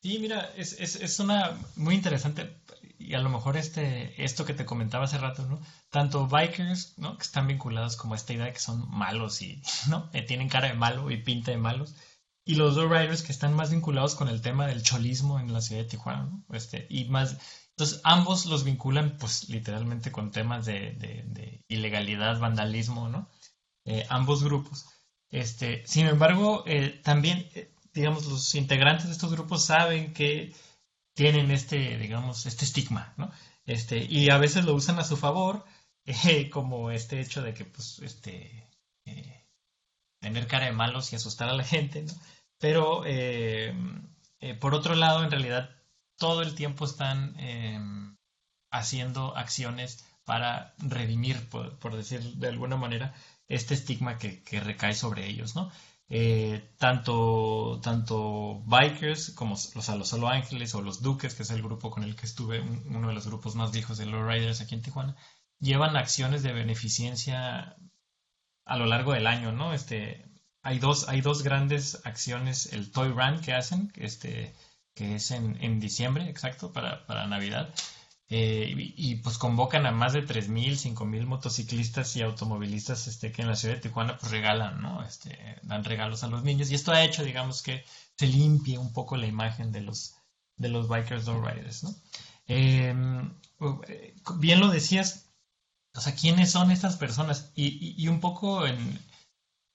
Sí, 0.00 0.20
mira, 0.20 0.52
es, 0.56 0.74
es, 0.74 0.94
es 0.94 1.18
una 1.18 1.58
muy 1.74 1.96
interesante 1.96 2.62
y 2.96 3.14
a 3.14 3.18
lo 3.18 3.28
mejor 3.28 3.56
este, 3.56 4.22
esto 4.22 4.44
que 4.44 4.54
te 4.54 4.64
comentaba 4.64 5.06
hace 5.06 5.18
rato, 5.18 5.44
¿no? 5.46 5.60
Tanto 5.90 6.28
bikers, 6.28 6.96
¿no? 6.96 7.18
Que 7.18 7.24
están 7.24 7.48
vinculados 7.48 7.96
como 7.96 8.14
esta 8.14 8.32
idea 8.32 8.44
de 8.44 8.52
que 8.52 8.60
son 8.60 8.88
malos 8.88 9.42
y, 9.42 9.60
¿no? 9.88 10.10
Tienen 10.28 10.48
cara 10.48 10.68
de 10.68 10.74
malo 10.74 11.10
y 11.10 11.16
pinta 11.16 11.50
de 11.50 11.56
malos. 11.56 11.96
Y 12.44 12.54
los 12.54 12.76
riders 12.76 13.22
que 13.22 13.32
están 13.32 13.52
más 13.52 13.72
vinculados 13.72 14.14
con 14.14 14.28
el 14.28 14.42
tema 14.42 14.68
del 14.68 14.84
cholismo 14.84 15.40
en 15.40 15.52
la 15.52 15.60
ciudad 15.60 15.82
de 15.82 15.88
Tijuana, 15.88 16.26
¿no? 16.26 16.44
Este, 16.54 16.86
y 16.88 17.06
más, 17.06 17.36
entonces 17.70 18.00
ambos 18.04 18.46
los 18.46 18.62
vinculan, 18.62 19.16
pues, 19.18 19.48
literalmente 19.48 20.12
con 20.12 20.30
temas 20.30 20.66
de 20.66 21.64
ilegalidad, 21.66 22.38
vandalismo, 22.38 23.08
¿no? 23.08 23.28
Eh, 23.84 24.06
ambos 24.10 24.44
grupos. 24.44 24.86
Este, 25.30 25.84
sin 25.86 26.06
embargo, 26.06 26.64
eh, 26.66 27.00
también, 27.02 27.48
eh, 27.54 27.74
digamos, 27.92 28.26
los 28.26 28.54
integrantes 28.54 29.06
de 29.06 29.12
estos 29.12 29.32
grupos 29.32 29.64
saben 29.64 30.12
que 30.12 30.54
tienen 31.14 31.50
este, 31.50 31.98
digamos, 31.98 32.46
este 32.46 32.64
estigma, 32.64 33.14
¿no? 33.16 33.30
Este, 33.64 33.98
y 34.04 34.30
a 34.30 34.38
veces 34.38 34.64
lo 34.64 34.74
usan 34.74 34.98
a 34.98 35.04
su 35.04 35.16
favor, 35.16 35.64
como 36.52 36.90
este 36.90 37.20
hecho 37.20 37.42
de 37.42 37.54
que, 37.54 37.64
pues, 37.64 37.98
este, 38.00 38.68
tener 40.20 40.46
cara 40.46 40.66
de 40.66 40.72
malos 40.72 41.12
y 41.12 41.16
asustar 41.16 41.48
a 41.48 41.54
la 41.54 41.64
gente, 41.64 42.02
¿no? 42.02 42.12
Pero, 42.58 43.02
por 44.60 44.74
otro 44.74 44.94
lado, 44.94 45.24
en 45.24 45.30
realidad, 45.30 45.70
todo 46.16 46.42
el 46.42 46.54
tiempo 46.54 46.84
están 46.84 47.36
haciendo 48.70 49.36
acciones 49.36 50.04
para 50.24 50.74
redimir, 50.78 51.48
por 51.48 51.96
decir 51.96 52.20
de 52.34 52.48
alguna 52.48 52.76
manera, 52.76 53.14
este 53.48 53.74
estigma 53.74 54.18
que, 54.18 54.42
recae 54.60 54.94
sobre 54.94 55.26
ellos, 55.26 55.54
¿no? 55.56 55.70
Eh, 56.08 56.74
tanto, 56.78 57.80
tanto 57.82 58.62
bikers 58.66 59.30
como 59.30 59.56
los, 59.74 59.88
a 59.88 59.96
los 59.96 60.08
Solo 60.08 60.28
Ángeles 60.28 60.74
o 60.74 60.82
los 60.82 61.00
Duques, 61.02 61.34
que 61.34 61.42
es 61.42 61.50
el 61.50 61.62
grupo 61.62 61.90
con 61.90 62.02
el 62.04 62.16
que 62.16 62.26
estuve, 62.26 62.60
uno 62.60 63.08
de 63.08 63.14
los 63.14 63.26
grupos 63.26 63.54
más 63.54 63.72
viejos 63.72 63.98
de 63.98 64.06
los 64.06 64.26
Riders 64.26 64.60
aquí 64.60 64.74
en 64.74 64.82
Tijuana, 64.82 65.16
llevan 65.58 65.96
acciones 65.96 66.42
de 66.42 66.52
beneficencia 66.52 67.76
a 68.64 68.76
lo 68.76 68.86
largo 68.86 69.12
del 69.12 69.26
año, 69.26 69.52
¿no? 69.52 69.72
Este, 69.72 70.24
hay 70.62 70.78
dos, 70.78 71.08
hay 71.08 71.20
dos 71.20 71.42
grandes 71.42 72.00
acciones, 72.04 72.72
el 72.72 72.90
Toy 72.92 73.08
Run 73.08 73.40
que 73.40 73.54
hacen, 73.54 73.92
este, 73.96 74.54
que 74.94 75.16
es 75.16 75.30
en, 75.30 75.62
en 75.62 75.80
diciembre, 75.80 76.28
exacto, 76.28 76.72
para, 76.72 77.06
para 77.06 77.26
Navidad, 77.26 77.74
eh, 78.34 78.94
y, 78.96 79.16
pues 79.16 79.36
convocan 79.36 79.84
a 79.84 79.90
más 79.90 80.14
de 80.14 80.26
3.000, 80.26 80.94
5.000 80.94 81.26
motociclistas 81.26 82.16
y 82.16 82.22
automovilistas 82.22 83.06
este, 83.06 83.30
que 83.30 83.42
en 83.42 83.48
la 83.48 83.56
ciudad 83.56 83.74
de 83.74 83.82
Tijuana 83.82 84.16
pues 84.16 84.32
regalan, 84.32 84.80
¿no? 84.80 85.04
Este, 85.04 85.38
dan 85.64 85.84
regalos 85.84 86.24
a 86.24 86.28
los 86.28 86.42
niños 86.42 86.70
y 86.70 86.74
esto 86.74 86.92
ha 86.92 87.04
hecho, 87.04 87.24
digamos, 87.24 87.60
que 87.60 87.84
se 88.16 88.26
limpie 88.26 88.78
un 88.78 88.94
poco 88.94 89.18
la 89.18 89.26
imagen 89.26 89.70
de 89.70 89.82
los, 89.82 90.14
de 90.56 90.70
los 90.70 90.88
bikers 90.88 91.26
riders, 91.26 91.84
¿no? 91.84 91.94
Em, 92.46 93.34
bien 94.36 94.60
lo 94.60 94.68
decías, 94.68 95.26
o 95.94 96.00
sea, 96.00 96.14
¿quiénes 96.14 96.50
son 96.50 96.70
estas 96.70 96.96
personas? 96.96 97.52
Y, 97.54 98.02
y 98.02 98.08
un 98.08 98.20
poco 98.20 98.66
en, 98.66 98.98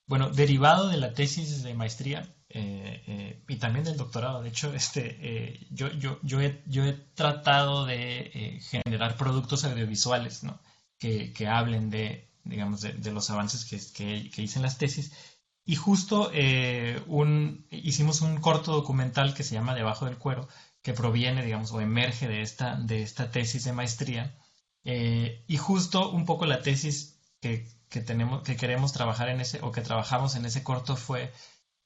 bueno, 0.08 0.30
derivado 0.30 0.88
de 0.88 0.96
la 0.96 1.14
tesis 1.14 1.62
de 1.62 1.74
maestría, 1.74 2.28
eh, 2.50 3.04
eh, 3.06 3.42
y 3.46 3.56
también 3.56 3.84
del 3.84 3.96
doctorado. 3.96 4.42
De 4.42 4.48
hecho, 4.48 4.72
este, 4.72 5.18
eh, 5.20 5.66
yo, 5.70 5.88
yo, 5.92 6.18
yo, 6.22 6.40
he, 6.40 6.62
yo 6.66 6.84
he 6.84 6.94
tratado 7.14 7.84
de 7.84 8.60
generar 8.70 9.16
productos 9.16 9.64
audiovisuales 9.64 10.44
¿no? 10.44 10.58
que, 10.98 11.32
que 11.32 11.46
hablen 11.46 11.90
de, 11.90 12.30
digamos, 12.44 12.80
de, 12.80 13.12
los 13.12 13.28
avances 13.30 13.64
que, 13.66 13.78
que, 13.92 14.30
que, 14.30 14.42
hice 14.42 14.58
en 14.58 14.62
las 14.62 14.78
tesis. 14.78 15.12
Y 15.66 15.76
justo 15.76 16.30
un, 17.06 17.66
hicimos 17.70 18.22
un 18.22 18.40
corto 18.40 18.72
documental 18.72 19.34
que 19.34 19.44
se 19.44 19.54
llama 19.54 19.74
Debajo 19.74 20.06
del 20.06 20.16
cuero, 20.16 20.48
que 20.80 20.94
proviene, 20.94 21.44
digamos, 21.44 21.72
o 21.72 21.80
emerge 21.82 22.26
de 22.26 22.40
esta, 22.40 22.76
de 22.76 23.02
esta 23.02 23.30
tesis 23.30 23.64
de 23.64 23.74
maestría. 23.74 24.34
y 24.82 25.56
justo 25.58 26.10
un 26.10 26.24
poco 26.24 26.46
la 26.46 26.62
tesis 26.62 27.18
que, 27.40 27.66
tenemos, 28.06 28.42
que 28.42 28.56
queremos 28.56 28.94
trabajar 28.94 29.28
en 29.28 29.42
ese, 29.42 29.60
o 29.62 29.72
que 29.72 29.82
trabajamos 29.82 30.36
en 30.36 30.46
ese 30.46 30.62
corto 30.62 30.96
fue 30.96 31.32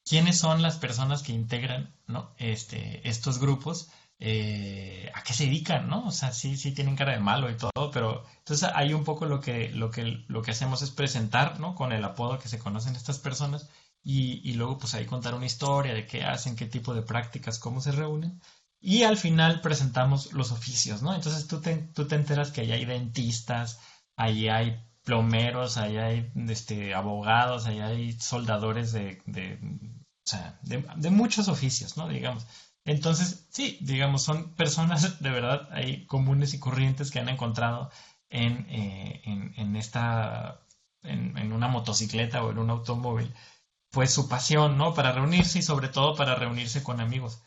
quiénes 0.04 0.38
son 0.38 0.62
las 0.62 0.76
personas 0.78 1.22
que 1.22 1.32
integran 1.32 1.94
¿no? 2.06 2.34
este, 2.38 3.08
estos 3.08 3.38
grupos, 3.38 3.90
eh, 4.18 5.10
a 5.14 5.22
qué 5.22 5.34
se 5.34 5.46
dedican, 5.46 5.88
¿no? 5.88 6.06
O 6.06 6.12
sea, 6.12 6.32
sí, 6.32 6.56
sí 6.56 6.72
tienen 6.72 6.96
cara 6.96 7.12
de 7.12 7.20
malo 7.20 7.50
y 7.50 7.56
todo, 7.56 7.90
pero 7.92 8.24
entonces 8.38 8.70
hay 8.74 8.94
un 8.94 9.04
poco 9.04 9.26
lo 9.26 9.40
que, 9.40 9.70
lo 9.70 9.90
que, 9.90 10.24
lo 10.28 10.42
que 10.42 10.52
hacemos 10.52 10.82
es 10.82 10.90
presentar, 10.90 11.58
¿no? 11.58 11.74
Con 11.74 11.92
el 11.92 12.04
apodo 12.04 12.38
que 12.38 12.48
se 12.48 12.58
conocen 12.58 12.94
estas 12.94 13.18
personas 13.18 13.68
y, 14.04 14.48
y 14.48 14.54
luego 14.54 14.78
pues 14.78 14.94
ahí 14.94 15.06
contar 15.06 15.34
una 15.34 15.46
historia 15.46 15.94
de 15.94 16.06
qué 16.06 16.24
hacen, 16.24 16.56
qué 16.56 16.66
tipo 16.66 16.94
de 16.94 17.02
prácticas, 17.02 17.58
cómo 17.58 17.80
se 17.80 17.92
reúnen. 17.92 18.40
Y 18.80 19.04
al 19.04 19.16
final 19.16 19.60
presentamos 19.60 20.32
los 20.32 20.52
oficios, 20.52 21.02
¿no? 21.02 21.14
Entonces 21.14 21.46
tú 21.46 21.60
te, 21.60 21.76
tú 21.94 22.06
te 22.06 22.16
enteras 22.16 22.50
que 22.50 22.62
hay 22.62 22.84
dentistas, 22.84 23.80
ahí 24.16 24.48
hay 24.48 24.80
plomeros, 25.04 25.76
ahí 25.76 25.96
hay 25.96 26.32
este, 26.48 26.94
abogados, 26.94 27.66
ahí 27.66 27.80
hay 27.80 28.12
soldadores 28.20 28.92
de, 28.92 29.22
de, 29.26 29.58
o 30.24 30.28
sea, 30.28 30.58
de, 30.62 31.10
muchos 31.10 31.48
oficios, 31.48 31.96
¿no? 31.96 32.08
Digamos. 32.08 32.46
Entonces, 32.84 33.46
sí, 33.50 33.78
digamos, 33.80 34.22
son 34.22 34.54
personas 34.54 35.20
de 35.22 35.30
verdad 35.30 35.68
ahí 35.72 36.06
comunes 36.06 36.54
y 36.54 36.58
corrientes 36.60 37.10
que 37.10 37.20
han 37.20 37.28
encontrado 37.28 37.90
en, 38.30 38.66
eh, 38.70 39.22
en, 39.56 39.76
esta, 39.76 40.60
en, 41.02 41.36
en, 41.38 41.52
una 41.52 41.68
motocicleta 41.68 42.44
o 42.44 42.50
en 42.50 42.58
un 42.58 42.70
automóvil, 42.70 43.32
pues 43.90 44.12
su 44.12 44.28
pasión, 44.28 44.78
¿no? 44.78 44.94
Para 44.94 45.12
reunirse 45.12 45.58
y 45.58 45.62
sobre 45.62 45.88
todo 45.88 46.16
para 46.16 46.34
reunirse 46.34 46.82
con 46.82 47.00
amigos. 47.00 47.42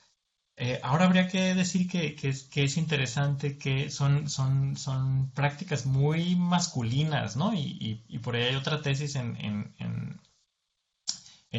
Eh, 0.58 0.80
ahora 0.84 1.06
habría 1.06 1.28
que 1.28 1.54
decir 1.54 1.88
que, 1.90 2.16
es, 2.24 2.78
interesante 2.78 3.58
que 3.58 3.90
son, 3.90 4.30
son, 4.30 4.78
son 4.78 5.30
prácticas 5.32 5.86
muy 5.86 6.36
masculinas, 6.38 7.36
¿no? 7.36 7.54
Y, 7.54 7.96
por 8.24 8.36
ahí 8.36 8.44
hay 8.44 8.56
otra 8.56 8.82
tesis 8.82 9.16
en, 9.16 9.36
en, 9.38 10.22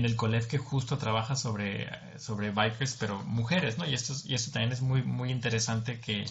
el 0.05 0.17
COLEF 0.17 0.47
que 0.47 0.59
justo 0.59 0.99
trabaja 0.99 1.37
sobre, 1.37 1.89
sobre 2.19 2.51
bikers, 2.51 2.95
pero 2.95 3.23
mujeres, 3.25 3.79
¿no? 3.79 3.87
Y 3.87 3.95
esto, 3.95 4.15
y 4.25 4.35
esto 4.35 4.53
también 4.53 4.73
es 4.73 4.83
muy, 4.83 5.03
muy 5.03 5.31
interesante 5.31 6.01
que, 6.01 6.27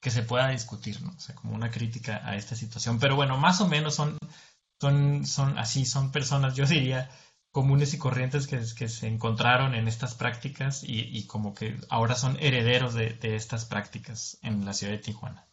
que 0.00 0.10
se 0.10 0.22
pueda 0.22 0.48
discutir, 0.50 1.02
¿no? 1.02 1.10
O 1.10 1.20
sea, 1.20 1.34
como 1.34 1.54
una 1.54 1.70
crítica 1.70 2.20
a 2.24 2.36
esta 2.36 2.54
situación. 2.54 2.98
Pero 2.98 3.16
bueno, 3.16 3.36
más 3.36 3.60
o 3.60 3.68
menos 3.68 3.94
son, 3.94 4.18
son, 4.80 5.26
son 5.26 5.58
así, 5.58 5.84
son 5.84 6.12
personas, 6.12 6.54
yo 6.54 6.66
diría, 6.66 7.10
comunes 7.50 7.94
y 7.94 7.98
corrientes 7.98 8.46
que, 8.46 8.60
que 8.76 8.88
se 8.88 9.06
encontraron 9.06 9.74
en 9.74 9.88
estas 9.88 10.14
prácticas 10.14 10.82
y, 10.84 11.26
como 11.26 11.54
que 11.54 11.76
ahora 11.88 12.14
son 12.14 12.36
herederos 12.40 12.94
de, 12.94 13.18
estas 13.22 13.64
prácticas 13.64 14.38
en 14.42 14.64
la 14.64 14.74
ciudad 14.74 14.92
de 14.92 14.98
Tijuana. 14.98 15.46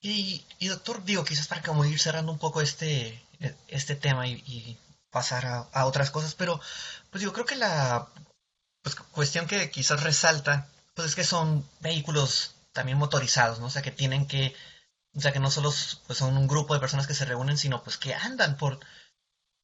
Y, 0.00 0.42
doctor, 0.60 1.04
digo, 1.04 1.24
quizás 1.24 1.48
para 1.48 1.62
como 1.62 1.84
ir 1.84 1.98
cerrando 1.98 2.32
un 2.32 2.38
poco 2.38 2.60
este, 2.60 3.22
este 3.68 3.94
tema 3.96 4.26
y, 4.26 4.76
pasar 5.10 5.46
a, 5.72 5.86
otras 5.86 6.10
cosas, 6.10 6.34
pero 6.34 6.60
pues 7.10 7.22
yo 7.22 7.32
creo 7.32 7.46
que 7.46 7.56
la 7.56 8.08
pues, 8.82 8.94
cuestión 8.96 9.46
que 9.46 9.70
quizás 9.70 10.02
resalta, 10.02 10.68
pues 10.94 11.08
es 11.08 11.14
que 11.14 11.24
son 11.24 11.68
vehículos 11.80 12.54
también 12.72 12.98
motorizados, 12.98 13.58
¿no? 13.60 13.66
O 13.66 13.70
sea, 13.70 13.82
que 13.82 13.90
tienen 13.90 14.26
que, 14.26 14.54
o 15.14 15.20
sea, 15.20 15.32
que 15.32 15.40
no 15.40 15.50
solo 15.50 15.72
pues, 16.06 16.18
son 16.18 16.36
un 16.36 16.48
grupo 16.48 16.74
de 16.74 16.80
personas 16.80 17.06
que 17.06 17.14
se 17.14 17.24
reúnen, 17.24 17.58
sino 17.58 17.82
pues 17.82 17.98
que 17.98 18.14
andan 18.14 18.56
por, 18.56 18.80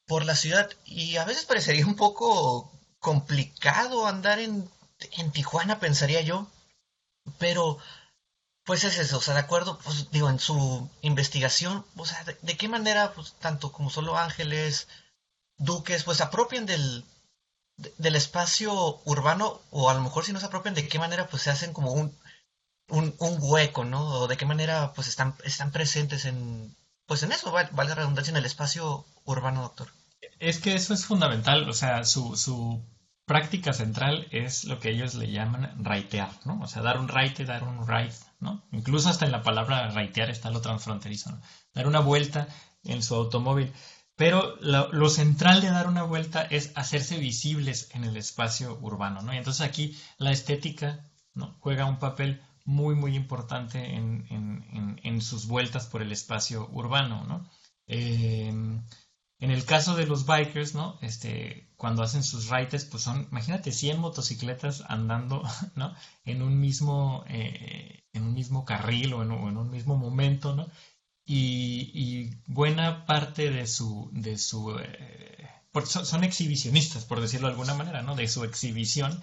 por 0.07 0.25
la 0.25 0.37
ciudad 0.37 0.71
y 0.85 1.17
a 1.17 1.25
veces 1.25 1.45
parecería 1.45 1.87
un 1.87 1.97
poco 1.97 2.73
complicado 2.99 4.07
andar 4.07 4.39
en, 4.39 4.71
en 5.13 5.31
Tijuana, 5.33 5.79
pensaría 5.81 6.23
yo, 6.23 6.49
pero 7.39 7.79
pues 8.65 8.85
es 8.85 8.99
eso, 8.99 9.19
o 9.19 9.21
sea, 9.21 9.35
de 9.35 9.41
acuerdo, 9.41 9.79
pues 9.79 10.11
digo, 10.11 10.31
en 10.31 10.39
su 10.39 10.89
investigación, 11.03 11.85
o 11.97 12.07
sea, 12.07 12.25
de, 12.25 12.57
qué 12.57 12.69
manera, 12.69 13.13
pues 13.13 13.35
tanto 13.35 13.71
como 13.73 13.91
solo 13.91 14.17
ángeles, 14.17 14.89
duques, 15.59 16.05
pues 16.05 16.19
se 16.19 16.25
apropian 16.25 16.67
del, 16.67 17.05
del 17.99 18.17
espacio 18.17 19.01
urbano, 19.05 19.61
o 19.71 19.91
a 19.91 19.95
lo 19.95 20.01
mejor 20.01 20.25
si 20.25 20.33
no 20.33 20.41
se 20.41 20.47
apropian, 20.47 20.75
de 20.75 20.89
qué 20.89 20.99
manera 20.99 21.29
pues 21.29 21.43
se 21.43 21.51
hacen 21.51 21.73
como 21.73 21.93
un, 21.93 22.17
un, 22.89 23.15
un 23.19 23.39
hueco, 23.41 23.85
¿no? 23.85 24.07
O 24.21 24.29
de 24.29 24.37
qué 24.37 24.47
manera 24.47 24.93
pues 24.95 25.09
están, 25.09 25.35
están 25.45 25.73
presentes 25.73 26.25
en, 26.25 26.77
pues 27.07 27.23
en 27.23 27.33
eso, 27.33 27.53
vale 27.53 27.71
la 27.73 27.95
redundancia, 27.95 28.31
en 28.31 28.37
el 28.37 28.47
espacio 28.47 29.05
urbano, 29.25 29.63
doctor. 29.63 29.89
Es 30.41 30.59
que 30.59 30.75
eso 30.75 30.95
es 30.95 31.05
fundamental, 31.05 31.69
o 31.69 31.73
sea, 31.73 32.05
su, 32.05 32.37
su 32.37 32.83
práctica 33.27 33.73
central 33.73 34.27
es 34.31 34.65
lo 34.65 34.79
que 34.81 34.91
ellos 34.91 35.15
le 35.15 35.31
llaman 35.31 35.85
raitear, 35.85 36.31
¿no? 36.45 36.61
O 36.61 36.67
sea, 36.67 36.83
dar 36.83 36.99
un 36.99 37.09
raite, 37.09 37.45
dar 37.45 37.65
un 37.65 37.87
ride, 37.87 38.15
¿no? 38.41 38.63
Incluso 38.73 39.09
hasta 39.09 39.25
en 39.25 39.33
la 39.33 39.43
palabra 39.43 39.91
raitear 39.91 40.31
está 40.31 40.51
lo 40.51 40.61
transfronterizo, 40.61 41.31
¿no? 41.31 41.41
Dar 41.73 41.87
una 41.87 42.01
vuelta 42.01 42.49
en 42.85 43.03
su 43.03 43.15
automóvil. 43.15 43.73
Pero 44.17 44.57
lo, 44.61 45.09
central 45.11 45.61
de 45.61 45.71
dar 45.71 45.89
una 45.89 46.05
vuelta 46.05 46.43
es 46.43 46.73
hacerse 46.77 47.19
visibles 47.19 47.91
en 47.95 48.05
el 48.05 48.17
espacio 48.17 48.79
urbano, 48.81 49.23
¿no? 49.23 49.35
Y 49.35 49.39
entonces 49.39 49.67
aquí 49.67 49.97
la 50.19 50.31
estética 50.31 51.05
juega 51.59 51.87
un 51.87 51.99
papel 51.99 52.41
muy, 52.65 52.95
muy 52.95 53.17
importante 53.17 53.97
en, 53.97 54.27
en, 54.31 55.01
en, 55.03 55.21
sus 55.21 55.47
vueltas 55.47 55.87
por 55.87 56.01
el 56.01 56.13
espacio 56.13 56.69
urbano, 56.73 57.25
¿no? 57.25 57.51
Eh, 57.87 58.53
en 59.45 59.51
el 59.51 59.65
caso 59.65 59.95
de 59.95 60.07
los 60.07 60.27
bikers, 60.27 60.75
¿no? 60.75 60.99
Este, 61.03 61.69
cuando 61.77 62.03
hacen 62.03 62.23
sus 62.23 62.49
rides, 62.49 62.85
pues 62.87 63.03
son, 63.03 63.29
imagínate, 63.31 63.73
100 63.73 64.01
motocicletas 64.01 64.83
andando, 64.89 65.43
¿no? 65.75 65.95
En 66.25 66.41
un 66.41 66.59
mismo, 66.61 67.25
eh, 67.29 68.05
en 68.13 68.23
un 68.23 68.33
mismo 68.33 68.65
carril 68.65 69.13
o 69.13 69.23
en, 69.23 69.33
un 69.33 69.71
mismo 69.71 69.97
momento, 69.97 70.55
¿no? 70.55 70.69
Y, 71.27 72.31
buena 72.47 73.07
parte 73.07 73.51
de 73.51 73.67
su, 73.67 74.11
de 74.13 74.37
su, 74.37 74.79
eh, 74.79 75.49
son, 75.87 76.23
exhibicionistas, 76.25 77.05
por 77.05 77.21
decirlo 77.21 77.49
de 77.49 77.53
alguna 77.53 77.75
manera, 77.75 78.03
¿no? 78.03 78.15
De 78.15 78.29
su 78.29 78.45
exhibición 78.45 79.23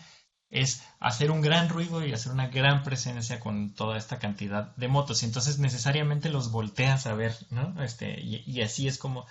es 0.49 0.83
hacer 0.99 1.31
un 1.31 1.41
gran 1.41 1.69
ruido 1.69 2.05
y 2.05 2.11
hacer 2.11 2.31
una 2.31 2.47
gran 2.47 2.83
presencia 2.83 3.39
con 3.39 3.73
toda 3.73 3.97
esta 3.97 4.19
cantidad 4.19 4.75
de 4.75 4.87
motos. 4.87 5.21
Y 5.21 5.27
entonces 5.27 5.59
necesariamente 5.59 6.29
los 6.29 6.51
volteas 6.51 7.05
a 7.07 7.13
ver, 7.13 7.37
¿no? 7.51 7.81
Este, 7.83 8.19
y 8.19 8.61
así 8.61 8.87
es 8.87 8.97
como 8.97 9.25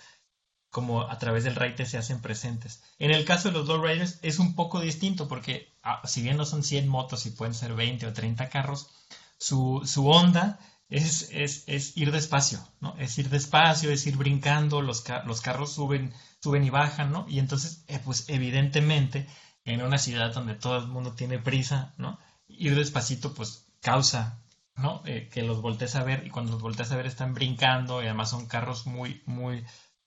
como 0.70 1.02
a 1.02 1.18
través 1.18 1.44
del 1.44 1.56
raite 1.56 1.84
se 1.84 1.98
hacen 1.98 2.20
presentes. 2.20 2.82
En 2.98 3.10
el 3.10 3.24
caso 3.24 3.48
de 3.48 3.58
los 3.58 3.66
lowriders 3.66 4.18
es 4.22 4.38
un 4.38 4.54
poco 4.54 4.80
distinto 4.80 5.28
porque 5.28 5.74
ah, 5.82 6.00
si 6.04 6.22
bien 6.22 6.36
no 6.36 6.46
son 6.46 6.62
100 6.62 6.88
motos 6.88 7.26
y 7.26 7.30
pueden 7.30 7.54
ser 7.54 7.74
20 7.74 8.06
o 8.06 8.12
30 8.12 8.48
carros, 8.48 8.88
su, 9.36 9.82
su 9.84 10.08
onda 10.08 10.58
es, 10.90 11.30
es, 11.32 11.64
es, 11.68 11.96
ir 11.96 12.10
despacio, 12.10 12.58
¿no? 12.80 12.96
Es 12.98 13.16
ir 13.18 13.30
despacio, 13.30 13.90
es 13.90 14.06
ir 14.06 14.16
brincando, 14.16 14.82
los, 14.82 15.04
los 15.24 15.40
carros 15.40 15.72
suben, 15.72 16.12
suben 16.40 16.64
y 16.64 16.70
bajan, 16.70 17.12
¿no? 17.12 17.26
Y 17.28 17.38
entonces, 17.38 17.84
eh, 17.86 18.00
pues 18.04 18.28
evidentemente, 18.28 19.28
en 19.64 19.82
una 19.82 19.98
ciudad 19.98 20.34
donde 20.34 20.54
todo 20.54 20.78
el 20.78 20.88
mundo 20.88 21.14
tiene 21.14 21.38
prisa, 21.38 21.94
¿no? 21.96 22.18
Ir 22.48 22.74
despacito, 22.74 23.34
pues 23.34 23.66
causa, 23.80 24.42
¿no? 24.76 25.02
Eh, 25.06 25.28
que 25.32 25.42
los 25.42 25.62
voltees 25.62 25.94
a 25.94 26.02
ver 26.02 26.26
y 26.26 26.30
cuando 26.30 26.52
los 26.52 26.62
voltees 26.62 26.90
a 26.90 26.96
ver 26.96 27.06
están 27.06 27.34
brincando 27.34 28.02
y 28.02 28.06
además 28.06 28.30
son 28.30 28.46
carros 28.46 28.86
muy, 28.86 29.22
muy, 29.26 29.64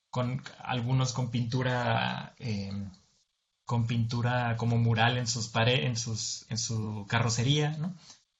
con 0.09 0.43
algunos 0.59 1.13
con 1.13 1.31
pintura 1.31 2.35
em, 2.39 2.91
con 3.65 3.87
pintura 3.87 4.57
como 4.57 4.77
mural 4.77 5.17
en 5.17 5.27
sus 5.27 5.47
paredes, 5.47 5.85
en 5.85 5.97
sus 5.97 6.45
en 6.49 6.57
su 6.57 7.05
carrocería, 7.07 7.71
¿no? 7.77 7.95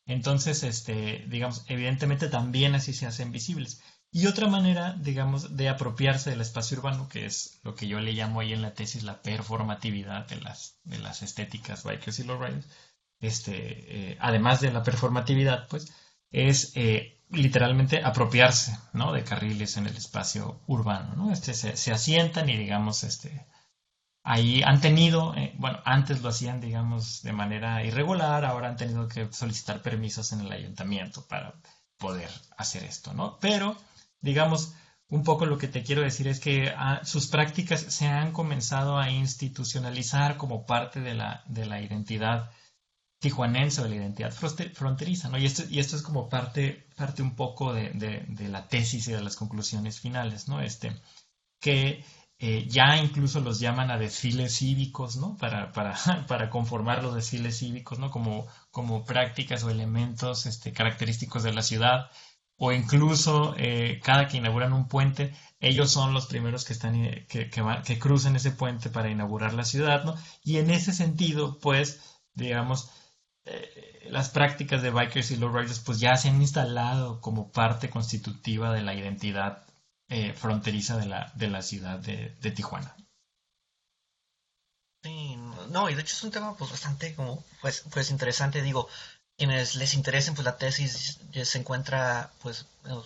Entonces, 0.06 0.64
este, 0.64 1.26
digamos, 1.30 1.64
evidentemente 1.68 2.28
también 2.28 2.76
así 2.76 2.94
se 2.94 3.06
hacen 3.06 3.32
visibles. 3.32 3.82
Y 4.12 4.28
otra 4.28 4.48
manera, 4.48 4.94
digamos, 4.94 5.58
de 5.58 5.70
apropiarse 5.70 6.30
del 6.30 6.42
espacio 6.42 6.78
urbano, 6.78 7.10
que 7.10 7.26
es 7.26 7.60
lo 7.64 7.74
que 7.74 7.88
yo 7.88 8.00
le 8.00 8.12
llamo 8.12 8.42
ahí 8.42 8.54
en 8.54 8.62
la 8.62 8.74
tesis 8.74 9.04
la 9.04 9.22
performatividad 9.22 10.28
de 10.28 10.40
las, 10.40 10.78
de 10.84 11.00
las 11.00 11.24
estéticas 11.24 11.84
bikers 11.84 12.20
y 12.20 12.24
lowriders, 12.24 12.68
este, 13.20 14.12
eh, 14.12 14.18
además 14.20 14.62
de 14.62 14.72
la 14.72 14.84
performatividad, 14.84 15.68
pues, 15.68 15.92
es 16.30 16.74
eh, 16.76 17.22
literalmente 17.30 18.04
apropiarse 18.04 18.78
¿no? 18.94 19.14
de 19.14 19.24
carriles 19.24 19.78
en 19.78 19.88
el 19.88 19.96
espacio 19.98 20.62
urbano. 20.68 21.16
¿no? 21.16 21.32
Este, 21.32 21.54
se, 21.54 21.92
asientan 21.92 22.50
y 22.50 22.58
digamos, 22.58 23.04
este, 23.04 23.48
ahí 24.24 24.64
han 24.64 24.82
tenido, 24.82 25.36
eh, 25.36 25.54
bueno, 25.58 25.80
antes 25.86 26.22
lo 26.22 26.30
hacían, 26.30 26.62
digamos, 26.62 27.22
de 27.24 27.34
manera 27.34 27.84
irregular, 27.84 28.46
ahora 28.46 28.70
han 28.70 28.78
tenido 28.78 29.08
que 29.08 29.32
solicitar 29.32 29.82
permisos 29.82 30.32
en 30.32 30.42
el 30.42 30.52
ayuntamiento 30.52 31.26
para 31.28 31.54
poder 31.98 32.30
hacer 32.58 32.84
esto, 32.84 33.14
¿no? 33.14 33.38
Pero, 33.40 33.78
digamos, 34.22 34.74
un 35.10 35.24
poco 35.24 35.46
lo 35.46 35.58
que 35.58 35.68
te 35.68 35.84
quiero 35.84 36.02
decir 36.02 36.28
es 36.28 36.40
que 36.40 36.74
ah, 36.76 37.02
sus 37.04 37.28
prácticas 37.28 37.82
se 37.82 38.08
han 38.08 38.32
comenzado 38.32 38.98
a 38.98 39.12
institucionalizar 39.12 40.38
como 40.38 40.66
parte 40.66 41.02
de 41.02 41.14
la, 41.14 41.44
de 41.48 41.66
la 41.66 41.82
identidad 41.82 42.50
tijuanense 43.20 43.80
o 43.80 43.84
de 43.86 43.92
la 43.92 43.96
identidad 43.96 44.34
fronteriza, 44.34 45.30
¿no? 45.30 45.38
Y 45.38 45.46
esto, 45.46 45.64
y 45.70 45.80
esto 45.80 45.96
es 45.96 46.02
como 46.02 46.28
parte, 46.28 46.88
parte 46.98 47.22
un 47.22 47.36
poco 47.36 47.74
de, 47.74 48.26
la 48.50 48.68
tesis 48.68 49.08
y 49.08 49.14
de 49.14 49.22
las 49.22 49.38
conclusiones 49.38 50.00
finales, 50.02 50.50
¿no? 50.50 50.62
Este, 50.62 50.92
que 51.62 52.04
eh, 52.46 52.68
ya 52.68 52.98
incluso 52.98 53.40
los 53.40 53.62
llaman 53.62 53.90
a 53.90 53.98
desfiles 53.98 54.58
cívicos, 54.58 55.16
¿no? 55.16 55.38
Para, 55.38 55.72
para, 55.72 55.96
para 56.28 56.50
conformar 56.50 57.02
los 57.02 57.16
desfiles 57.16 57.60
cívicos, 57.60 58.00
¿no? 58.00 58.12
Como, 58.12 58.48
como 58.70 59.06
prácticas 59.06 59.64
o 59.64 59.70
elementos 59.70 60.46
este, 60.46 60.74
característicos 60.74 61.44
de 61.44 61.54
la 61.54 61.62
ciudad, 61.62 62.12
o 62.58 62.74
incluso 62.74 63.56
eh, 63.58 64.02
cada 64.04 64.28
que 64.28 64.36
inauguran 64.38 64.74
un 64.74 64.90
puente, 64.90 65.34
ellos 65.62 65.90
son 65.90 66.14
los 66.14 66.26
primeros 66.26 66.66
que 66.66 66.74
están 66.74 66.96
eh, 66.96 67.26
que, 67.30 67.50
que, 67.50 67.64
que 67.86 67.98
cruzan 67.98 68.36
ese 68.36 68.52
puente 68.52 68.90
para 68.90 69.10
inaugurar 69.10 69.54
la 69.54 69.64
ciudad, 69.64 70.04
¿no? 70.04 70.16
Y 70.44 70.58
en 70.58 70.70
ese 70.70 70.92
sentido, 70.92 71.60
pues, 71.60 72.20
digamos, 72.34 72.90
las 74.10 74.30
prácticas 74.30 74.82
de 74.82 74.92
bikers 74.92 75.32
y 75.32 75.38
lowriders 75.38 75.80
pues 75.80 76.00
ya 76.00 76.16
se 76.18 76.30
han 76.30 76.42
instalado 76.42 77.22
como 77.22 77.52
parte 77.52 77.90
constitutiva 77.90 78.74
de 78.74 78.82
la 78.82 78.94
identidad 78.96 79.64
eh, 80.10 80.34
fronteriza 80.34 80.98
de 80.98 81.06
la, 81.06 81.32
de 81.36 81.50
la 81.50 81.62
ciudad 81.62 82.00
de, 82.00 82.52
Tijuana. 82.52 82.96
Sí, 85.04 85.36
no, 85.70 85.90
y 85.90 85.96
de 85.96 86.02
hecho 86.02 86.16
es 86.16 86.24
un 86.24 86.32
tema 86.32 86.56
pues 86.56 86.72
bastante 86.72 87.14
como 87.14 87.44
pues, 87.62 87.84
pues 87.92 88.10
interesante, 88.10 88.62
digo, 88.62 88.88
quienes 89.38 89.76
les 89.76 89.94
interesen, 89.96 90.36
pues 90.36 90.46
la 90.46 90.58
tesis 90.58 91.20
se 91.44 91.58
encuentra 91.58 92.32
pues 92.42 92.66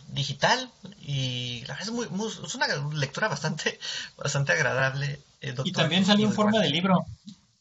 digital 0.09 0.71
y 0.99 1.61
la 1.61 1.75
verdad 1.75 1.87
es, 1.87 1.91
muy, 1.91 2.05
es 2.27 2.55
una 2.55 2.67
lectura 2.93 3.27
bastante, 3.27 3.79
bastante 4.17 4.51
agradable. 4.51 5.19
Eh, 5.41 5.55
y 5.63 5.71
también 5.71 6.05
salió 6.05 6.27
en 6.27 6.33
forma 6.33 6.59
de 6.59 6.69
libro. 6.69 7.05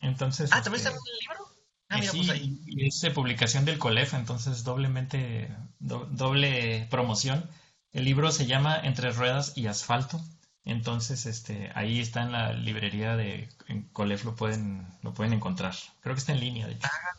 Entonces, 0.00 0.50
ah, 0.52 0.62
¿también 0.62 0.86
este, 0.86 0.90
salió 0.90 1.00
en 1.00 1.12
el 1.12 1.18
libro? 1.20 1.46
Ah, 1.88 1.98
mira, 1.98 2.12
pues 2.12 2.30
ahí. 2.30 2.60
y 2.66 2.86
es 2.86 3.06
publicación 3.14 3.64
del 3.64 3.78
COLEF, 3.78 4.14
entonces 4.14 4.64
doblemente, 4.64 5.48
doble 5.78 6.86
promoción. 6.90 7.48
El 7.96 8.04
libro 8.04 8.30
se 8.30 8.44
llama 8.44 8.78
Entre 8.78 9.10
Ruedas 9.10 9.56
y 9.56 9.68
Asfalto. 9.68 10.20
Entonces, 10.66 11.24
este, 11.24 11.72
ahí 11.74 11.98
está 11.98 12.20
en 12.24 12.32
la 12.32 12.52
librería 12.52 13.16
de 13.16 13.48
en 13.68 13.88
Colef 13.88 14.22
lo 14.26 14.36
pueden, 14.36 14.86
lo 15.00 15.14
pueden 15.14 15.32
encontrar. 15.32 15.74
Creo 16.02 16.14
que 16.14 16.18
está 16.18 16.32
en 16.32 16.40
línea, 16.40 16.66
de 16.66 16.74
hecho. 16.74 16.86
Ah, 16.92 17.16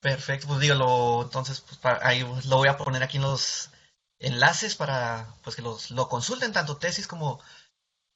perfecto, 0.00 0.46
pues 0.46 0.60
dígalo, 0.60 1.22
entonces 1.22 1.62
pues, 1.62 1.80
ahí 2.02 2.20
lo 2.20 2.58
voy 2.58 2.68
a 2.68 2.76
poner 2.76 3.02
aquí 3.02 3.16
en 3.16 3.22
los 3.22 3.70
enlaces 4.18 4.74
para 4.74 5.26
pues 5.42 5.56
que 5.56 5.62
los, 5.62 5.90
lo 5.90 6.06
consulten, 6.10 6.52
tanto 6.52 6.76
tesis 6.76 7.06
como, 7.06 7.40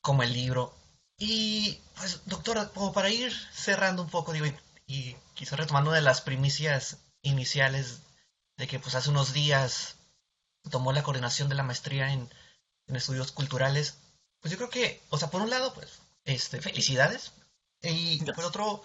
como 0.03 0.23
el 0.23 0.35
libro. 0.35 0.77
Y 1.17 1.81
pues, 1.97 2.21
doctora, 2.27 2.69
como 2.69 2.93
para 2.93 3.09
ir 3.09 3.33
cerrando 3.51 4.03
un 4.03 4.11
poco, 4.11 4.35
digo, 4.35 4.45
y, 4.45 4.55
y 4.87 5.17
quizás 5.33 5.59
retomando 5.59 5.93
de 5.93 6.03
las 6.03 6.21
primicias 6.21 6.99
iniciales 7.23 8.03
de 8.59 8.67
que 8.67 8.79
pues 8.79 8.95
hace 8.95 9.09
unos 9.09 9.33
días 9.33 9.98
tomó 10.69 10.93
la 10.93 11.03
coordinación 11.03 11.49
de 11.49 11.55
la 11.55 11.63
maestría 11.63 12.13
en, 12.13 12.29
en 12.87 12.97
estudios 12.97 13.33
culturales 13.33 13.97
pues 14.41 14.53
yo 14.53 14.57
creo 14.57 14.71
que, 14.71 15.03
o 15.11 15.19
sea, 15.19 15.31
por 15.31 15.43
un 15.43 15.51
lado, 15.51 15.75
pues, 15.75 16.01
este, 16.25 16.61
felicidades. 16.61 17.33
Y 17.83 18.25
por 18.33 18.45
otro, 18.45 18.83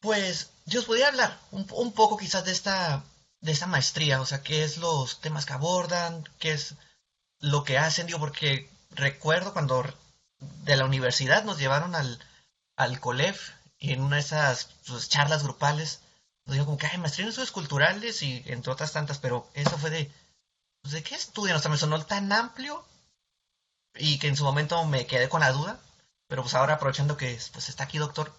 pues, 0.00 0.50
yo 0.66 0.80
os 0.80 0.86
podría 0.86 1.08
hablar 1.08 1.38
un, 1.50 1.66
un, 1.72 1.92
poco 1.92 2.16
quizás 2.16 2.44
de 2.44 2.52
esta, 2.52 3.04
de 3.40 3.52
esta 3.52 3.66
maestría, 3.66 4.20
o 4.20 4.26
sea, 4.26 4.42
qué 4.42 4.64
es 4.64 4.78
los 4.78 5.20
temas 5.20 5.46
que 5.46 5.52
abordan, 5.54 6.24
qué 6.38 6.52
es 6.52 6.74
lo 7.40 7.64
que 7.64 7.78
hacen, 7.78 8.06
digo, 8.06 8.18
porque 8.18 8.70
recuerdo 8.90 9.52
cuando 9.52 9.84
de 10.38 10.76
la 10.76 10.84
universidad 10.84 11.44
nos 11.44 11.58
llevaron 11.58 11.94
al, 11.94 12.18
al 12.76 13.00
COLEF 13.00 13.50
y 13.78 13.92
en 13.92 14.02
una 14.02 14.16
de 14.16 14.22
esas 14.22 14.70
pues, 14.86 15.08
charlas 15.08 15.42
grupales, 15.42 16.00
nos 16.46 16.54
dijo 16.54 16.66
como 16.66 16.78
que 16.78 16.86
hay 16.86 16.98
maestría 16.98 17.24
en 17.24 17.30
estudios 17.30 17.52
culturales 17.52 18.22
y 18.22 18.42
entre 18.46 18.72
otras 18.72 18.92
tantas, 18.92 19.18
pero 19.18 19.48
eso 19.54 19.78
fue 19.78 19.90
de, 19.90 20.12
¿de 20.82 21.02
qué 21.02 21.14
estudian? 21.14 21.56
O 21.56 21.60
sea, 21.60 21.70
me 21.70 21.76
sonó 21.76 22.04
tan 22.04 22.32
amplio 22.32 22.84
y 23.94 24.18
que 24.18 24.28
en 24.28 24.36
su 24.36 24.44
momento 24.44 24.84
me 24.84 25.06
quedé 25.06 25.28
con 25.28 25.40
la 25.40 25.52
duda, 25.52 25.80
pero 26.26 26.42
pues 26.42 26.54
ahora 26.54 26.74
aprovechando 26.74 27.16
que 27.16 27.38
pues 27.52 27.68
está 27.68 27.84
aquí 27.84 27.98
doctor, 27.98 28.32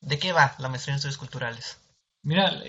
¿de 0.00 0.18
qué 0.18 0.32
va 0.32 0.54
la 0.58 0.68
maestría 0.68 0.94
en 0.94 0.96
estudios 0.96 1.18
culturales? 1.18 1.78
Mira, 2.24 2.62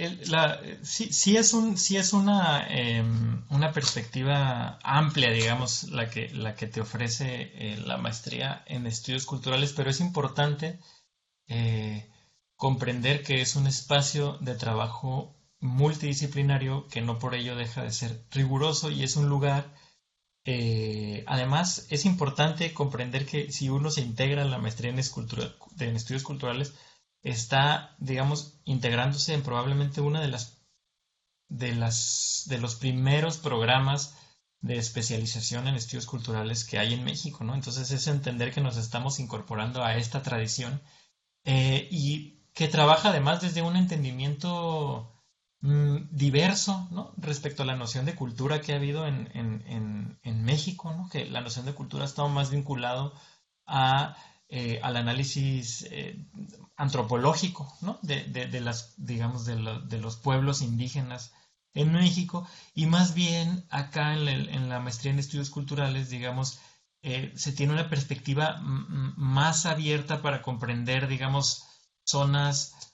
sí, 0.81 1.13
sí, 1.13 1.37
es, 1.37 1.53
un, 1.53 1.77
sí 1.77 1.97
es 1.97 2.11
una, 2.11 2.65
em, 2.67 3.45
una 3.49 3.71
perspectiva 3.71 4.79
amplia, 4.81 5.29
digamos, 5.29 5.83
la 5.83 6.09
que, 6.09 6.29
la 6.29 6.55
que 6.55 6.65
te 6.65 6.81
ofrece 6.81 7.51
eh, 7.53 7.77
la 7.77 7.97
maestría 7.97 8.63
en 8.65 8.87
estudios 8.87 9.27
culturales, 9.27 9.73
pero 9.73 9.91
es 9.91 9.99
importante 9.99 10.79
eh, 11.47 12.09
comprender 12.55 13.21
que 13.21 13.41
es 13.41 13.55
un 13.55 13.67
espacio 13.67 14.39
de 14.39 14.55
trabajo 14.55 15.35
multidisciplinario 15.63 16.87
que 16.87 17.01
no 17.01 17.19
por 17.19 17.33
ello 17.33 17.55
deja 17.55 17.83
de 17.83 17.91
ser 17.91 18.25
riguroso 18.31 18.91
y 18.91 19.03
es 19.03 19.15
un 19.15 19.29
lugar 19.29 19.73
eh, 20.45 21.23
además, 21.27 21.87
es 21.89 22.05
importante 22.05 22.73
comprender 22.73 23.25
que 23.25 23.51
si 23.51 23.69
uno 23.69 23.89
se 23.89 24.01
integra 24.01 24.41
en 24.41 24.51
la 24.51 24.57
maestría 24.57 24.91
en, 24.91 24.99
estudios 24.99 26.23
culturales, 26.23 26.73
está, 27.21 27.95
digamos, 27.99 28.59
integrándose 28.65 29.33
en 29.33 29.43
probablemente 29.43 30.01
una 30.01 30.21
de 30.21 30.27
las 30.27 30.59
de 31.49 31.73
las 31.75 32.45
de 32.47 32.57
los 32.57 32.75
primeros 32.75 33.37
programas 33.37 34.15
de 34.61 34.77
especialización 34.77 35.67
en 35.67 35.75
estudios 35.75 36.07
culturales 36.07 36.65
que 36.65 36.79
hay 36.79 36.93
en 36.93 37.03
México, 37.03 37.43
¿no? 37.43 37.55
Entonces 37.55 37.91
es 37.91 38.07
entender 38.07 38.53
que 38.53 38.61
nos 38.61 38.77
estamos 38.77 39.19
incorporando 39.19 39.83
a 39.83 39.97
esta 39.97 40.23
tradición 40.23 40.81
eh, 41.45 41.87
y 41.91 42.43
que 42.53 42.67
trabaja 42.67 43.09
además 43.09 43.41
desde 43.41 43.61
un 43.61 43.75
entendimiento 43.75 45.12
diverso 45.63 46.89
¿no? 46.91 47.13
respecto 47.15 47.63
a 47.63 47.65
la 47.65 47.77
noción 47.77 48.05
de 48.05 48.15
cultura 48.15 48.59
que 48.59 48.73
ha 48.73 48.75
habido 48.75 49.07
en, 49.07 50.19
México, 50.43 50.93
¿no? 50.93 51.07
que 51.09 51.25
la 51.25 51.39
noción 51.39 51.65
de 51.65 51.73
cultura 51.73 52.03
ha 52.03 52.07
estado 52.07 52.27
más 52.27 52.51
vinculado 52.51 53.13
eh, 54.49 54.79
al 54.83 54.97
análisis 54.97 55.87
eh, 55.89 56.27
antropológico 56.75 57.73
de, 58.01 58.59
los 60.01 60.17
pueblos 60.17 60.61
indígenas 60.61 61.31
en 61.73 61.93
México 61.93 62.45
y 62.75 62.85
más 62.85 63.13
bien 63.13 63.65
acá 63.69 64.15
en 64.15 64.69
la, 64.69 64.79
maestría 64.81 65.13
en 65.13 65.19
estudios 65.19 65.49
culturales, 65.49 66.09
digamos, 66.09 66.59
eh, 67.03 67.31
se 67.37 67.53
tiene 67.53 67.71
una 67.71 67.89
perspectiva 67.89 68.59
más 68.61 69.65
abierta 69.65 70.21
para 70.21 70.41
comprender, 70.41 71.07
digamos, 71.07 71.63
zonas 72.03 72.92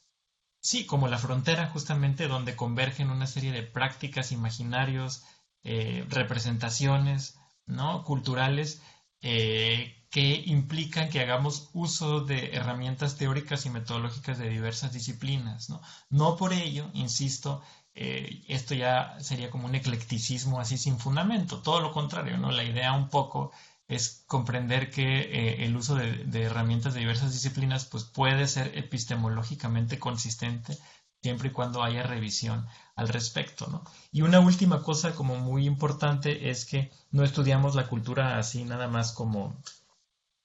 Sí, 0.62 0.86
como 0.86 1.08
la 1.08 1.18
frontera, 1.18 1.68
justamente, 1.68 2.28
donde 2.28 2.56
convergen 2.56 3.10
una 3.10 3.28
serie 3.28 3.52
de 3.52 3.64
prácticas, 3.64 4.32
imaginarios, 4.32 5.24
eh, 5.64 6.06
representaciones, 6.10 7.38
¿no? 7.66 8.04
culturales, 8.04 8.82
eh, 9.22 10.06
que 10.10 10.42
implican 10.46 11.10
que 11.10 11.20
hagamos 11.22 11.70
uso 11.74 12.22
de 12.22 12.56
herramientas 12.56 13.18
teóricas 13.18 13.66
y 13.66 13.70
metodológicas 13.70 14.38
de 14.38 14.50
diversas 14.50 14.92
disciplinas. 14.94 15.70
No, 16.10 16.36
por 16.36 16.54
ello, 16.54 16.90
insisto, 16.94 17.62
eh, 17.94 18.44
esto 18.48 18.74
ya 18.76 19.18
sería 19.20 19.50
como 19.50 19.66
un 19.66 19.76
eclecticismo 19.76 20.60
así 20.60 20.78
sin 20.78 20.98
fundamento, 21.00 21.62
todo 21.62 21.80
lo 21.82 21.92
contrario, 21.92 22.38
¿no? 22.38 22.52
La 22.52 22.64
idea 22.64 22.94
un 22.94 23.10
poco 23.10 23.52
es 23.90 24.24
comprender 24.28 24.92
que 24.92 25.20
eh, 25.20 25.66
el 25.66 25.76
uso 25.76 25.96
de, 25.96 26.44
herramientas 26.44 26.94
de 26.94 27.02
diversas 27.02 27.34
disciplinas 27.34 27.86
pues 27.86 28.04
puede 28.04 28.48
ser 28.48 28.78
epistemológicamente 28.78 29.98
consistente 29.98 30.78
siempre 31.24 31.50
y 31.50 31.52
cuando 31.52 31.84
haya 31.84 32.04
revisión 32.04 32.68
al 32.96 33.10
respecto. 33.10 33.66
¿no? 33.68 33.84
Y 34.12 34.22
una 34.22 34.40
última 34.40 34.84
cosa 34.84 35.16
como 35.16 35.38
muy 35.38 35.66
importante 35.66 36.52
es 36.52 36.66
que 36.66 36.92
no 37.10 37.24
estudiamos 37.24 37.74
la 37.74 37.88
cultura 37.88 38.38
así 38.38 38.64
nada 38.64 38.88
más 38.88 39.12
como, 39.12 39.60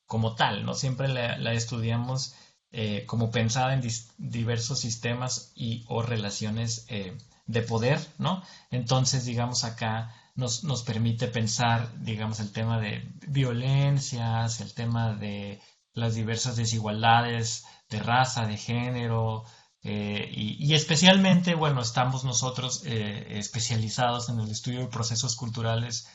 como 0.07 0.35
tal, 0.35 0.65
¿no? 0.65 0.75
siempre 0.75 1.09
la, 1.09 1.53
estudiamos 1.53 2.35
eh, 2.73 3.05
como 3.07 3.31
pensada 3.31 3.75
en 3.75 3.87
diversos 4.17 4.81
sistemas 4.81 5.53
y 5.55 5.85
o 5.89 6.01
relaciones 6.01 6.87
eh, 6.89 7.17
de 7.47 7.63
poder, 7.63 8.01
¿no? 8.19 8.43
Entonces, 8.71 9.25
digamos 9.25 9.65
acá 9.65 10.15
nos, 10.35 10.65
nos 10.65 10.83
permite 10.83 11.29
pensar, 11.29 11.91
digamos, 12.01 12.41
el 12.41 12.53
tema 12.53 12.81
de 12.81 13.13
violencias, 13.29 14.61
el 14.61 14.75
tema 14.75 15.15
de 15.15 15.61
las 15.93 16.15
diversas 16.15 16.57
desigualdades 16.57 17.65
de 17.89 18.01
raza, 18.01 18.47
de 18.47 18.57
género, 18.57 19.45
eh, 19.87 20.31
y, 20.33 20.73
especialmente, 20.73 21.55
bueno, 21.55 21.83
estamos 21.83 22.25
nosotros 22.25 22.83
eh, 22.87 23.39
especializados 23.39 24.31
en 24.31 24.41
el 24.41 24.51
estudio 24.51 24.81
de 24.81 24.87
procesos 24.87 25.37
culturales 25.37 26.09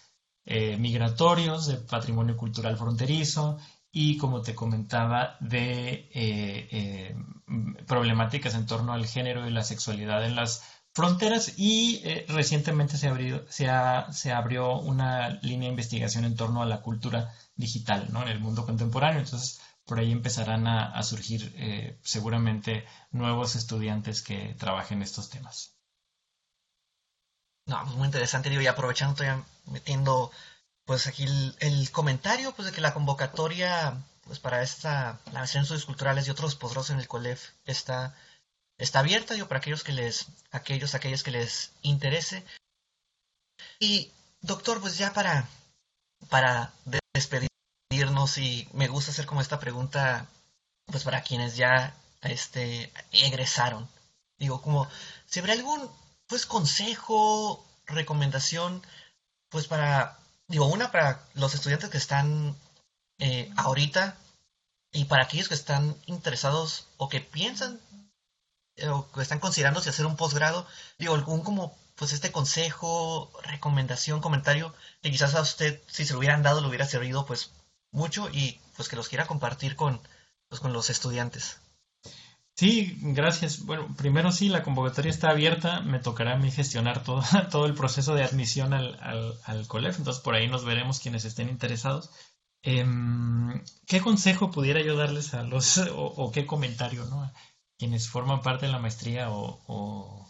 eh, 0.46 0.76
migratorios, 0.78 1.68
de 1.68 1.78
patrimonio 1.78 2.36
cultural 2.36 2.78
fronterizo 2.78 3.60
y, 3.92 4.18
como 4.18 4.42
te 4.42 4.56
comentaba, 4.56 5.38
de 5.40 7.16
problemáticas 7.86 8.56
en 8.56 8.66
torno 8.66 8.94
al 8.94 9.06
género 9.06 9.48
y 9.48 9.52
la 9.52 9.64
sexualidad 9.64 10.26
en 10.26 10.36
las 10.36 10.64
fronteras 11.00 11.54
y 11.56 12.02
eh, 12.04 12.26
recientemente 12.28 12.98
se 12.98 13.08
abrió, 13.08 13.46
se, 13.50 13.70
se 14.12 14.32
abrió 14.34 14.76
una 14.80 15.30
línea 15.42 15.68
de 15.68 15.72
investigación 15.72 16.26
en 16.26 16.36
torno 16.36 16.62
a 16.62 16.66
la 16.66 16.82
cultura 16.82 17.34
digital 17.56 18.08
¿no? 18.12 18.22
en 18.24 18.28
el 18.28 18.42
mundo 18.42 18.66
contemporáneo. 18.66 19.22
Entonces, 19.22 19.62
por 19.86 19.98
ahí 19.98 20.12
empezarán 20.12 20.68
a, 20.68 21.02
surgir 21.04 21.54
eh, 21.56 21.98
seguramente 22.04 22.86
nuevos 23.12 23.56
estudiantes 23.56 24.22
que 24.22 24.56
trabajen 24.60 25.02
estos 25.02 25.30
temas. 25.30 25.72
No, 27.66 27.86
muy 27.86 28.08
interesante, 28.08 28.50
digo, 28.50 28.62
y 28.62 28.68
aprovechando, 28.68 29.24
estoy 29.24 29.42
metiendo 29.68 30.32
pues 30.84 31.08
aquí 31.08 31.26
el, 31.60 31.92
comentario 31.92 32.52
pues 32.52 32.66
de 32.66 32.74
que 32.74 32.82
la 32.82 32.94
convocatoria 32.94 34.04
pues 34.26 34.40
para 34.40 34.62
esta, 34.64 35.18
la 35.32 35.40
de 35.40 35.46
estudios 35.46 35.86
culturales 35.86 36.28
y 36.28 36.32
otros 36.32 36.56
posgrados 36.56 36.90
en 36.90 37.00
el 37.00 37.08
COLEF 37.08 37.52
está 37.66 38.16
está 38.80 39.00
abierta, 39.00 39.36
digo, 39.36 39.48
para 39.48 39.60
aquellos 39.60 39.84
que 39.84 39.92
les, 39.92 40.28
aquellos, 40.52 40.96
aquellas 40.96 41.22
que 41.22 41.32
les 41.32 41.72
interese. 41.82 42.44
Y, 43.80 44.12
doctor, 44.42 44.82
pues 44.82 44.98
ya 44.98 45.14
para, 45.14 45.48
para 46.30 46.74
despedirnos 47.14 48.38
y 48.38 48.68
me 48.74 48.88
gusta 48.88 49.12
hacer 49.12 49.26
como 49.26 49.42
esta 49.42 49.60
pregunta, 49.60 50.28
pues 50.86 51.04
para 51.04 51.22
quienes 51.22 51.56
ya, 51.56 51.96
este, 52.22 52.92
egresaron. 53.12 53.88
Digo, 54.38 54.62
como, 54.62 54.88
si 55.28 55.40
habrá 55.40 55.54
algún, 55.54 55.92
pues, 56.28 56.46
consejo, 56.46 57.66
recomendación, 57.86 58.82
pues 59.50 59.68
para, 59.68 60.18
digo, 60.48 60.68
una 60.68 60.92
para 60.92 61.24
los 61.34 61.54
estudiantes 61.54 61.90
que 61.90 61.98
están 61.98 62.56
eh, 63.20 63.52
ahorita 63.58 64.18
y 64.92 65.06
para 65.06 65.24
aquellos 65.24 65.50
que 65.50 65.56
están 65.56 65.98
interesados 66.06 66.88
o 66.98 67.10
que 67.10 67.20
piensan 67.20 67.80
o 68.88 69.22
están 69.22 69.40
considerando 69.40 69.82
si 69.82 69.90
hacer 69.90 70.06
un 70.06 70.16
posgrado, 70.16 70.66
digo, 70.98 71.16
algún 71.16 71.42
como, 71.42 71.78
pues 71.96 72.14
este 72.14 72.32
consejo, 72.32 73.32
recomendación, 73.44 74.22
comentario, 74.22 74.74
que 75.02 75.12
quizás 75.12 75.36
a 75.36 75.42
usted, 75.42 75.82
si 75.88 76.06
se 76.06 76.14
lo 76.14 76.20
hubieran 76.20 76.44
dado, 76.44 76.62
le 76.62 76.68
hubiera 76.68 76.86
servido, 76.86 77.26
pues, 77.26 77.52
mucho 77.92 78.30
y 78.32 78.60
pues 78.76 78.88
que 78.88 78.96
los 78.96 79.10
quiera 79.10 79.28
compartir 79.28 79.76
con, 79.76 80.00
pues, 80.48 80.62
con 80.62 80.74
los 80.74 80.90
estudiantes. 80.90 81.60
Sí, 82.60 82.98
gracias. 83.02 83.66
Bueno, 83.66 83.88
primero 83.96 84.34
sí, 84.34 84.50
la 84.50 84.64
convocatoria 84.64 85.10
está 85.10 85.30
abierta. 85.30 85.80
Me 85.80 86.00
tocará 86.00 86.34
a 86.34 86.38
mí 86.38 86.52
gestionar 86.52 87.04
todo, 87.06 87.24
todo 87.52 87.66
el 87.66 87.74
proceso 87.74 88.16
de 88.16 88.26
admisión 88.26 88.74
al, 88.74 89.00
al, 89.46 89.68
COLEF. 89.68 89.98
Entonces, 89.98 90.22
por 90.22 90.36
ahí 90.36 90.50
nos 90.50 90.66
veremos 90.66 91.00
quienes 91.00 91.24
estén 91.24 91.48
interesados. 91.48 92.10
Em, 92.62 93.64
¿Qué 93.88 94.02
consejo 94.02 94.52
pudiera 94.52 94.82
yo 94.82 94.98
darles 94.98 95.34
a 95.34 95.44
los, 95.44 95.78
o, 95.96 96.32
qué 96.34 96.46
comentario, 96.46 97.06
¿no? 97.06 97.32
Quienes 97.80 98.10
forman 98.10 98.44
parte 98.44 98.68
de 98.68 98.72
la 98.72 98.80
maestría 98.80 99.32
o, 99.32 100.30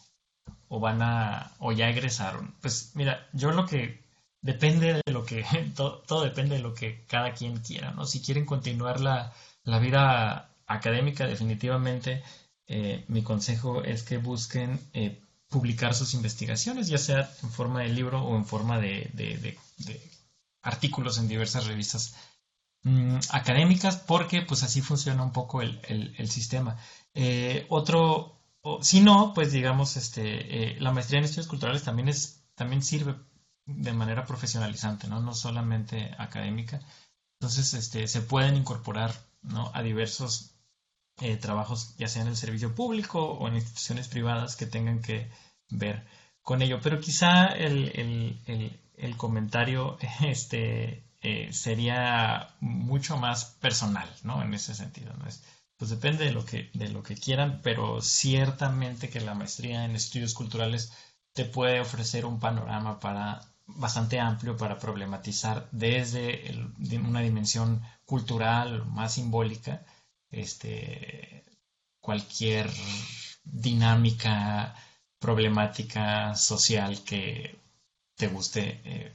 o, 0.69 0.79
van 0.79 1.01
a, 1.01 1.51
o 1.59 1.73
ya 1.73 1.89
egresaron? 1.89 2.55
Pues 2.61 2.91
mira, 2.95 3.27
yo 3.33 3.51
lo 3.51 3.65
que 3.65 4.05
depende 4.41 5.01
de 5.05 5.11
lo 5.11 5.25
que, 5.25 5.43
todo, 5.75 5.99
todo, 6.07 6.23
depende 6.23 6.55
de 6.55 6.61
lo 6.61 6.73
que 6.73 7.05
cada 7.07 7.33
quien 7.33 7.57
quiera, 7.57 7.91
¿no? 7.91 8.05
Si 8.05 8.21
quieren 8.21 8.45
continuar 8.45 9.01
la, 9.01 9.33
la 9.63 9.79
vida 9.79 10.55
académica, 10.67 11.27
definitivamente, 11.27 12.23
eh, 12.67 13.03
mi 13.07 13.23
consejo 13.23 13.83
es 13.83 14.03
que 14.03 14.19
busquen 14.19 14.79
eh, 14.93 15.19
publicar 15.49 15.95
sus 15.95 16.13
investigaciones, 16.13 16.87
ya 16.87 16.99
sea 16.99 17.29
en 17.41 17.49
forma 17.49 17.81
de 17.81 17.89
libro 17.89 18.23
o 18.23 18.35
en 18.35 18.45
forma 18.45 18.79
de, 18.79 19.57
artículos 20.61 21.17
en 21.17 21.27
diversas 21.27 21.65
revistas 21.65 22.15
mm, 22.83 23.17
académicas, 23.31 23.97
porque 23.97 24.43
pues 24.43 24.61
así 24.61 24.81
funciona 24.81 25.23
un 25.23 25.31
poco 25.31 25.63
el, 25.63 26.29
sistema. 26.29 26.77
Eh, 27.13 27.65
otro, 27.69 28.39
si 28.81 29.01
no, 29.01 29.33
pues 29.33 29.51
digamos, 29.51 29.97
este, 29.97 30.79
la 30.79 30.91
maestría 30.91 31.19
en 31.19 31.25
estudios 31.25 31.47
culturales 31.47 31.83
también, 31.83 32.09
es, 32.09 32.43
también 32.55 32.83
sirve 32.83 33.15
de 33.65 33.93
manera 33.93 34.25
profesionalizante, 34.25 35.07
¿no? 35.07 35.19
no 35.21 35.33
solamente 35.33 36.15
académica. 36.17 36.79
Entonces, 37.39 37.73
este, 37.73 38.07
se 38.07 38.21
pueden 38.21 38.55
incorporar 38.55 39.13
¿no? 39.41 39.71
a 39.73 39.81
diversos 39.81 40.55
eh, 41.21 41.35
trabajos 41.35 41.95
ya 41.97 42.07
sea 42.07 42.21
en 42.21 42.29
el 42.29 42.37
servicio 42.37 42.73
público 42.73 43.21
o 43.21 43.47
en 43.49 43.55
instituciones 43.55 44.07
privadas 44.07 44.55
que 44.55 44.65
tengan 44.65 45.01
que 45.01 45.29
ver 45.69 46.05
con 46.41 46.61
ello. 46.61 46.79
Pero 46.81 46.99
quizá 46.99 47.47
el, 47.47 48.75
comentario 49.17 49.97
este, 50.21 51.03
eh, 51.21 51.51
sería 51.51 52.55
mucho 52.61 53.17
más 53.17 53.45
personal, 53.45 54.09
¿no? 54.23 54.41
En 54.41 54.53
ese 54.53 54.73
sentido, 54.73 55.13
¿no? 55.13 55.27
Es, 55.27 55.43
pues 55.79 55.91
depende 55.91 56.25
de 56.25 56.33
lo, 56.33 56.43
que, 56.43 56.69
de 56.73 56.89
lo 56.89 57.01
que 57.01 57.15
quieran, 57.15 57.61
pero 57.63 58.01
ciertamente 58.01 59.09
que 59.09 59.21
la 59.21 59.33
maestría 59.33 59.85
en 59.85 59.95
estudios 59.95 60.33
culturales 60.33 60.91
te 61.31 61.45
puede 61.45 61.79
ofrecer 61.79 62.25
un 62.25 62.37
panorama 62.37 62.99
para 62.99 63.41
bastante 63.65 64.19
amplio 64.19 64.57
para 64.57 64.77
problematizar 64.77 65.69
desde 65.71 66.53
una 66.97 67.21
dimensión 67.21 67.81
cultural 68.03 68.85
más 68.87 69.13
simbólica 69.13 69.85
este, 70.29 71.45
cualquier 72.01 72.69
dinámica 73.45 74.75
problemática 75.17 76.35
social 76.35 77.03
que 77.05 77.57
te 78.15 78.27
guste 78.27 78.81
eh, 78.83 79.13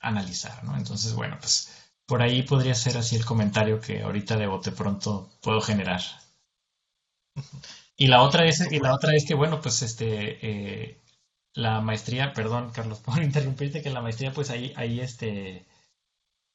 analizar, 0.00 0.64
¿no? 0.64 0.78
Entonces, 0.78 1.12
bueno, 1.12 1.36
pues 1.38 1.79
por 2.10 2.22
ahí 2.22 2.42
podría 2.42 2.74
ser 2.74 2.98
así 2.98 3.14
el 3.14 3.24
comentario 3.24 3.80
que 3.80 4.02
ahorita 4.02 4.36
de 4.36 4.48
bote 4.48 4.72
pronto 4.72 5.30
puedo 5.40 5.60
generar. 5.60 6.00
Y 7.96 8.08
la 8.08 8.22
otra 8.22 8.46
es, 8.46 8.72
y 8.72 8.80
la 8.80 8.92
otra 8.92 9.14
es 9.14 9.24
que, 9.24 9.34
bueno, 9.34 9.60
pues 9.60 9.82
este, 9.82 10.44
eh, 10.44 11.00
la 11.54 11.80
maestría, 11.80 12.32
perdón, 12.32 12.72
Carlos, 12.74 12.98
por 13.06 13.22
interrumpirte, 13.22 13.80
que 13.80 13.90
la 13.90 14.02
maestría, 14.02 14.32
pues 14.32 14.50
ahí, 14.50 14.72
ahí 14.74 14.98
este, 14.98 15.64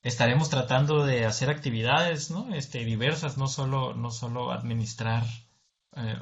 estaremos 0.04 0.50
tratando 0.50 1.06
de 1.06 1.24
hacer 1.24 1.50
actividades 1.50 2.32
¿no? 2.32 2.54
este, 2.54 2.84
diversas, 2.84 3.38
no 3.38 3.48
solo, 3.48 3.94
no 3.94 4.12
solo 4.12 4.52
administrar 4.52 5.24
eh, 5.96 6.20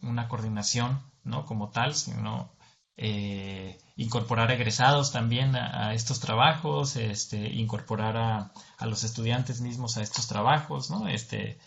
una 0.00 0.26
coordinación 0.26 1.02
¿no? 1.22 1.44
como 1.44 1.68
tal, 1.68 1.94
sino 1.94 2.50
eh, 2.96 3.78
incorporar 3.96 4.52
egresados 4.52 5.10
también 5.12 5.56
a, 5.56 5.94
estos 5.94 6.20
trabajos, 6.20 6.96
este, 6.96 7.38
incorporar 7.52 8.16
a, 8.16 8.52
los 8.86 9.04
estudiantes 9.04 9.60
mismos 9.60 9.96
a 9.96 10.02
estos 10.02 10.26
trabajos, 10.28 10.90
¿no? 10.90 11.08
este, 11.08 11.58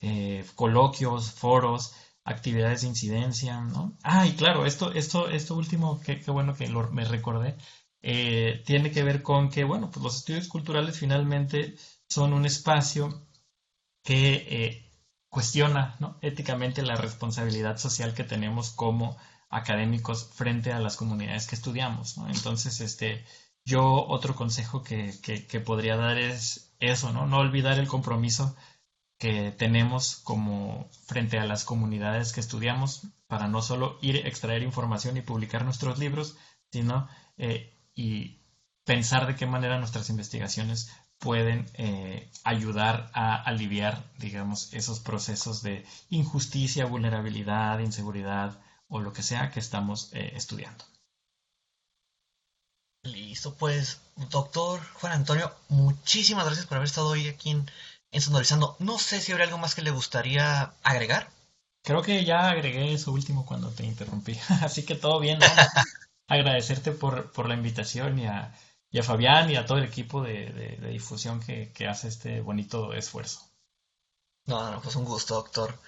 eh, 0.00 0.44
coloquios, 0.54 1.32
foros, 1.32 1.94
actividades 2.24 2.82
de 2.82 2.88
incidencia. 2.88 3.60
¿no? 3.60 3.96
Ah, 4.02 4.26
y 4.26 4.32
claro, 4.34 4.66
esto, 4.66 4.92
esto, 4.92 5.28
esto 5.28 5.56
último, 5.56 6.00
qué, 6.00 6.22
bueno 6.30 6.54
que 6.54 6.68
me 6.68 7.04
recordé, 7.04 7.56
eh, 8.02 8.62
tiene 8.66 8.90
que 8.90 9.02
ver 9.02 9.22
con 9.22 9.50
que, 9.50 9.64
bueno, 9.64 9.90
pues 9.90 10.02
los 10.04 10.16
estudios 10.16 10.48
culturales 10.48 10.98
finalmente 10.98 11.76
son 12.08 12.32
un 12.32 12.46
espacio 12.46 13.26
que 14.02 14.84
cuestiona 15.28 15.96
éticamente 16.22 16.82
la 16.82 16.96
responsabilidad 16.96 17.76
social 17.76 18.14
que 18.14 18.24
tenemos 18.24 18.70
como 18.70 19.16
académicos 19.50 20.30
frente 20.34 20.72
a 20.72 20.80
las 20.80 20.96
comunidades 20.96 21.46
que 21.46 21.54
estudiamos. 21.54 22.16
Entonces, 22.28 22.80
este, 22.80 23.24
yo 23.64 24.06
otro 24.06 24.34
consejo 24.34 24.82
que, 24.82 25.12
podría 25.64 25.96
dar 25.96 26.18
es 26.18 26.74
eso, 26.80 27.12
¿no? 27.12 27.26
No 27.26 27.38
olvidar 27.38 27.78
el 27.78 27.88
compromiso 27.88 28.56
que 29.18 29.50
tenemos 29.50 30.16
como 30.16 30.88
frente 31.06 31.38
a 31.38 31.44
las 31.44 31.64
comunidades 31.64 32.32
que 32.32 32.40
estudiamos 32.40 33.08
para 33.26 33.48
no 33.48 33.62
solo 33.62 33.98
ir 34.00 34.16
a 34.16 34.28
extraer 34.28 34.62
información 34.62 35.16
y 35.16 35.22
publicar 35.22 35.64
nuestros 35.64 35.98
libros, 35.98 36.36
sino 36.70 37.08
eh, 37.36 37.76
y 37.94 38.38
pensar 38.84 39.26
de 39.26 39.34
qué 39.34 39.46
manera 39.46 39.78
nuestras 39.78 40.08
investigaciones 40.08 40.90
pueden 41.18 41.66
eh, 41.74 42.30
ayudar 42.44 43.10
a 43.12 43.34
aliviar, 43.34 44.04
digamos, 44.18 44.72
esos 44.72 45.00
procesos 45.00 45.62
de 45.62 45.84
injusticia, 46.10 46.86
vulnerabilidad, 46.86 47.80
inseguridad 47.80 48.60
o 48.88 49.00
lo 49.00 49.12
que 49.12 49.22
sea 49.22 49.50
que 49.50 49.60
estamos 49.60 50.10
eh, 50.12 50.32
estudiando. 50.34 50.84
Listo, 53.04 53.54
pues, 53.54 54.00
doctor 54.30 54.80
Juan 54.94 55.12
Antonio, 55.12 55.54
muchísimas 55.68 56.44
gracias 56.44 56.66
por 56.66 56.76
haber 56.76 56.88
estado 56.88 57.08
hoy 57.08 57.28
aquí 57.28 57.50
en, 57.50 57.70
Sonorizando. 58.20 58.76
No 58.78 58.98
sé 58.98 59.20
si 59.20 59.32
habría 59.32 59.46
algo 59.46 59.58
más 59.58 59.74
que 59.74 59.82
le 59.82 59.90
gustaría 59.90 60.72
agregar. 60.82 61.30
Creo 61.84 62.02
que 62.02 62.24
ya 62.24 62.48
agregué 62.48 62.92
eso 62.92 63.12
último 63.12 63.44
cuando 63.46 63.70
te 63.70 63.84
interrumpí, 63.84 64.38
así 64.62 64.84
que 64.84 64.94
todo 64.94 65.20
bien. 65.20 65.38
¿no? 65.38 65.46
agradecerte 66.28 66.92
por, 66.92 67.32
por 67.32 67.48
la 67.48 67.54
invitación 67.54 68.18
y 68.18 68.26
a, 68.26 68.54
y 68.90 68.98
a, 68.98 69.02
Fabián 69.02 69.50
y 69.50 69.56
a 69.56 69.66
todo 69.66 69.78
el 69.78 69.84
equipo 69.84 70.22
de, 70.22 70.78
difusión 70.92 71.40
que, 71.40 71.88
hace 71.88 72.08
este 72.08 72.40
bonito 72.40 72.92
esfuerzo. 72.92 73.40
No, 74.46 74.70
no, 74.70 74.80
pues 74.80 74.94
un 74.96 75.04
gusto, 75.04 75.34
doctor. 75.34 75.78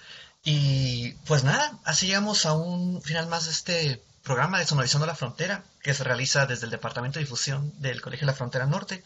Y 0.43 1.13
pues 1.27 1.43
nada, 1.43 1.77
así 1.83 2.07
llegamos 2.07 2.45
a 2.45 2.53
un 2.53 3.01
final 3.01 3.27
más 3.27 3.45
de 3.45 3.51
este 3.51 4.01
programa 4.23 4.59
de 4.59 4.65
Sonorizando 4.65 5.05
la 5.05 5.15
Frontera, 5.15 5.63
que 5.81 5.93
se 5.93 6.03
realiza 6.03 6.45
desde 6.45 6.65
el 6.65 6.71
Departamento 6.71 7.19
de 7.19 7.25
Difusión 7.25 7.73
del 7.79 8.01
Colegio 8.01 8.25
de 8.25 8.31
la 8.31 8.37
Frontera 8.37 8.65
Norte. 8.65 9.03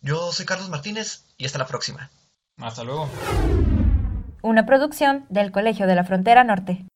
Yo 0.00 0.32
soy 0.32 0.46
Carlos 0.46 0.68
Martínez 0.68 1.24
y 1.36 1.46
hasta 1.46 1.58
la 1.58 1.66
próxima. 1.66 2.10
Hasta 2.58 2.84
luego. 2.84 3.10
Una 4.42 4.66
producción 4.66 5.26
del 5.28 5.52
Colegio 5.52 5.86
de 5.86 5.94
la 5.94 6.04
Frontera 6.04 6.44
Norte. 6.44 6.86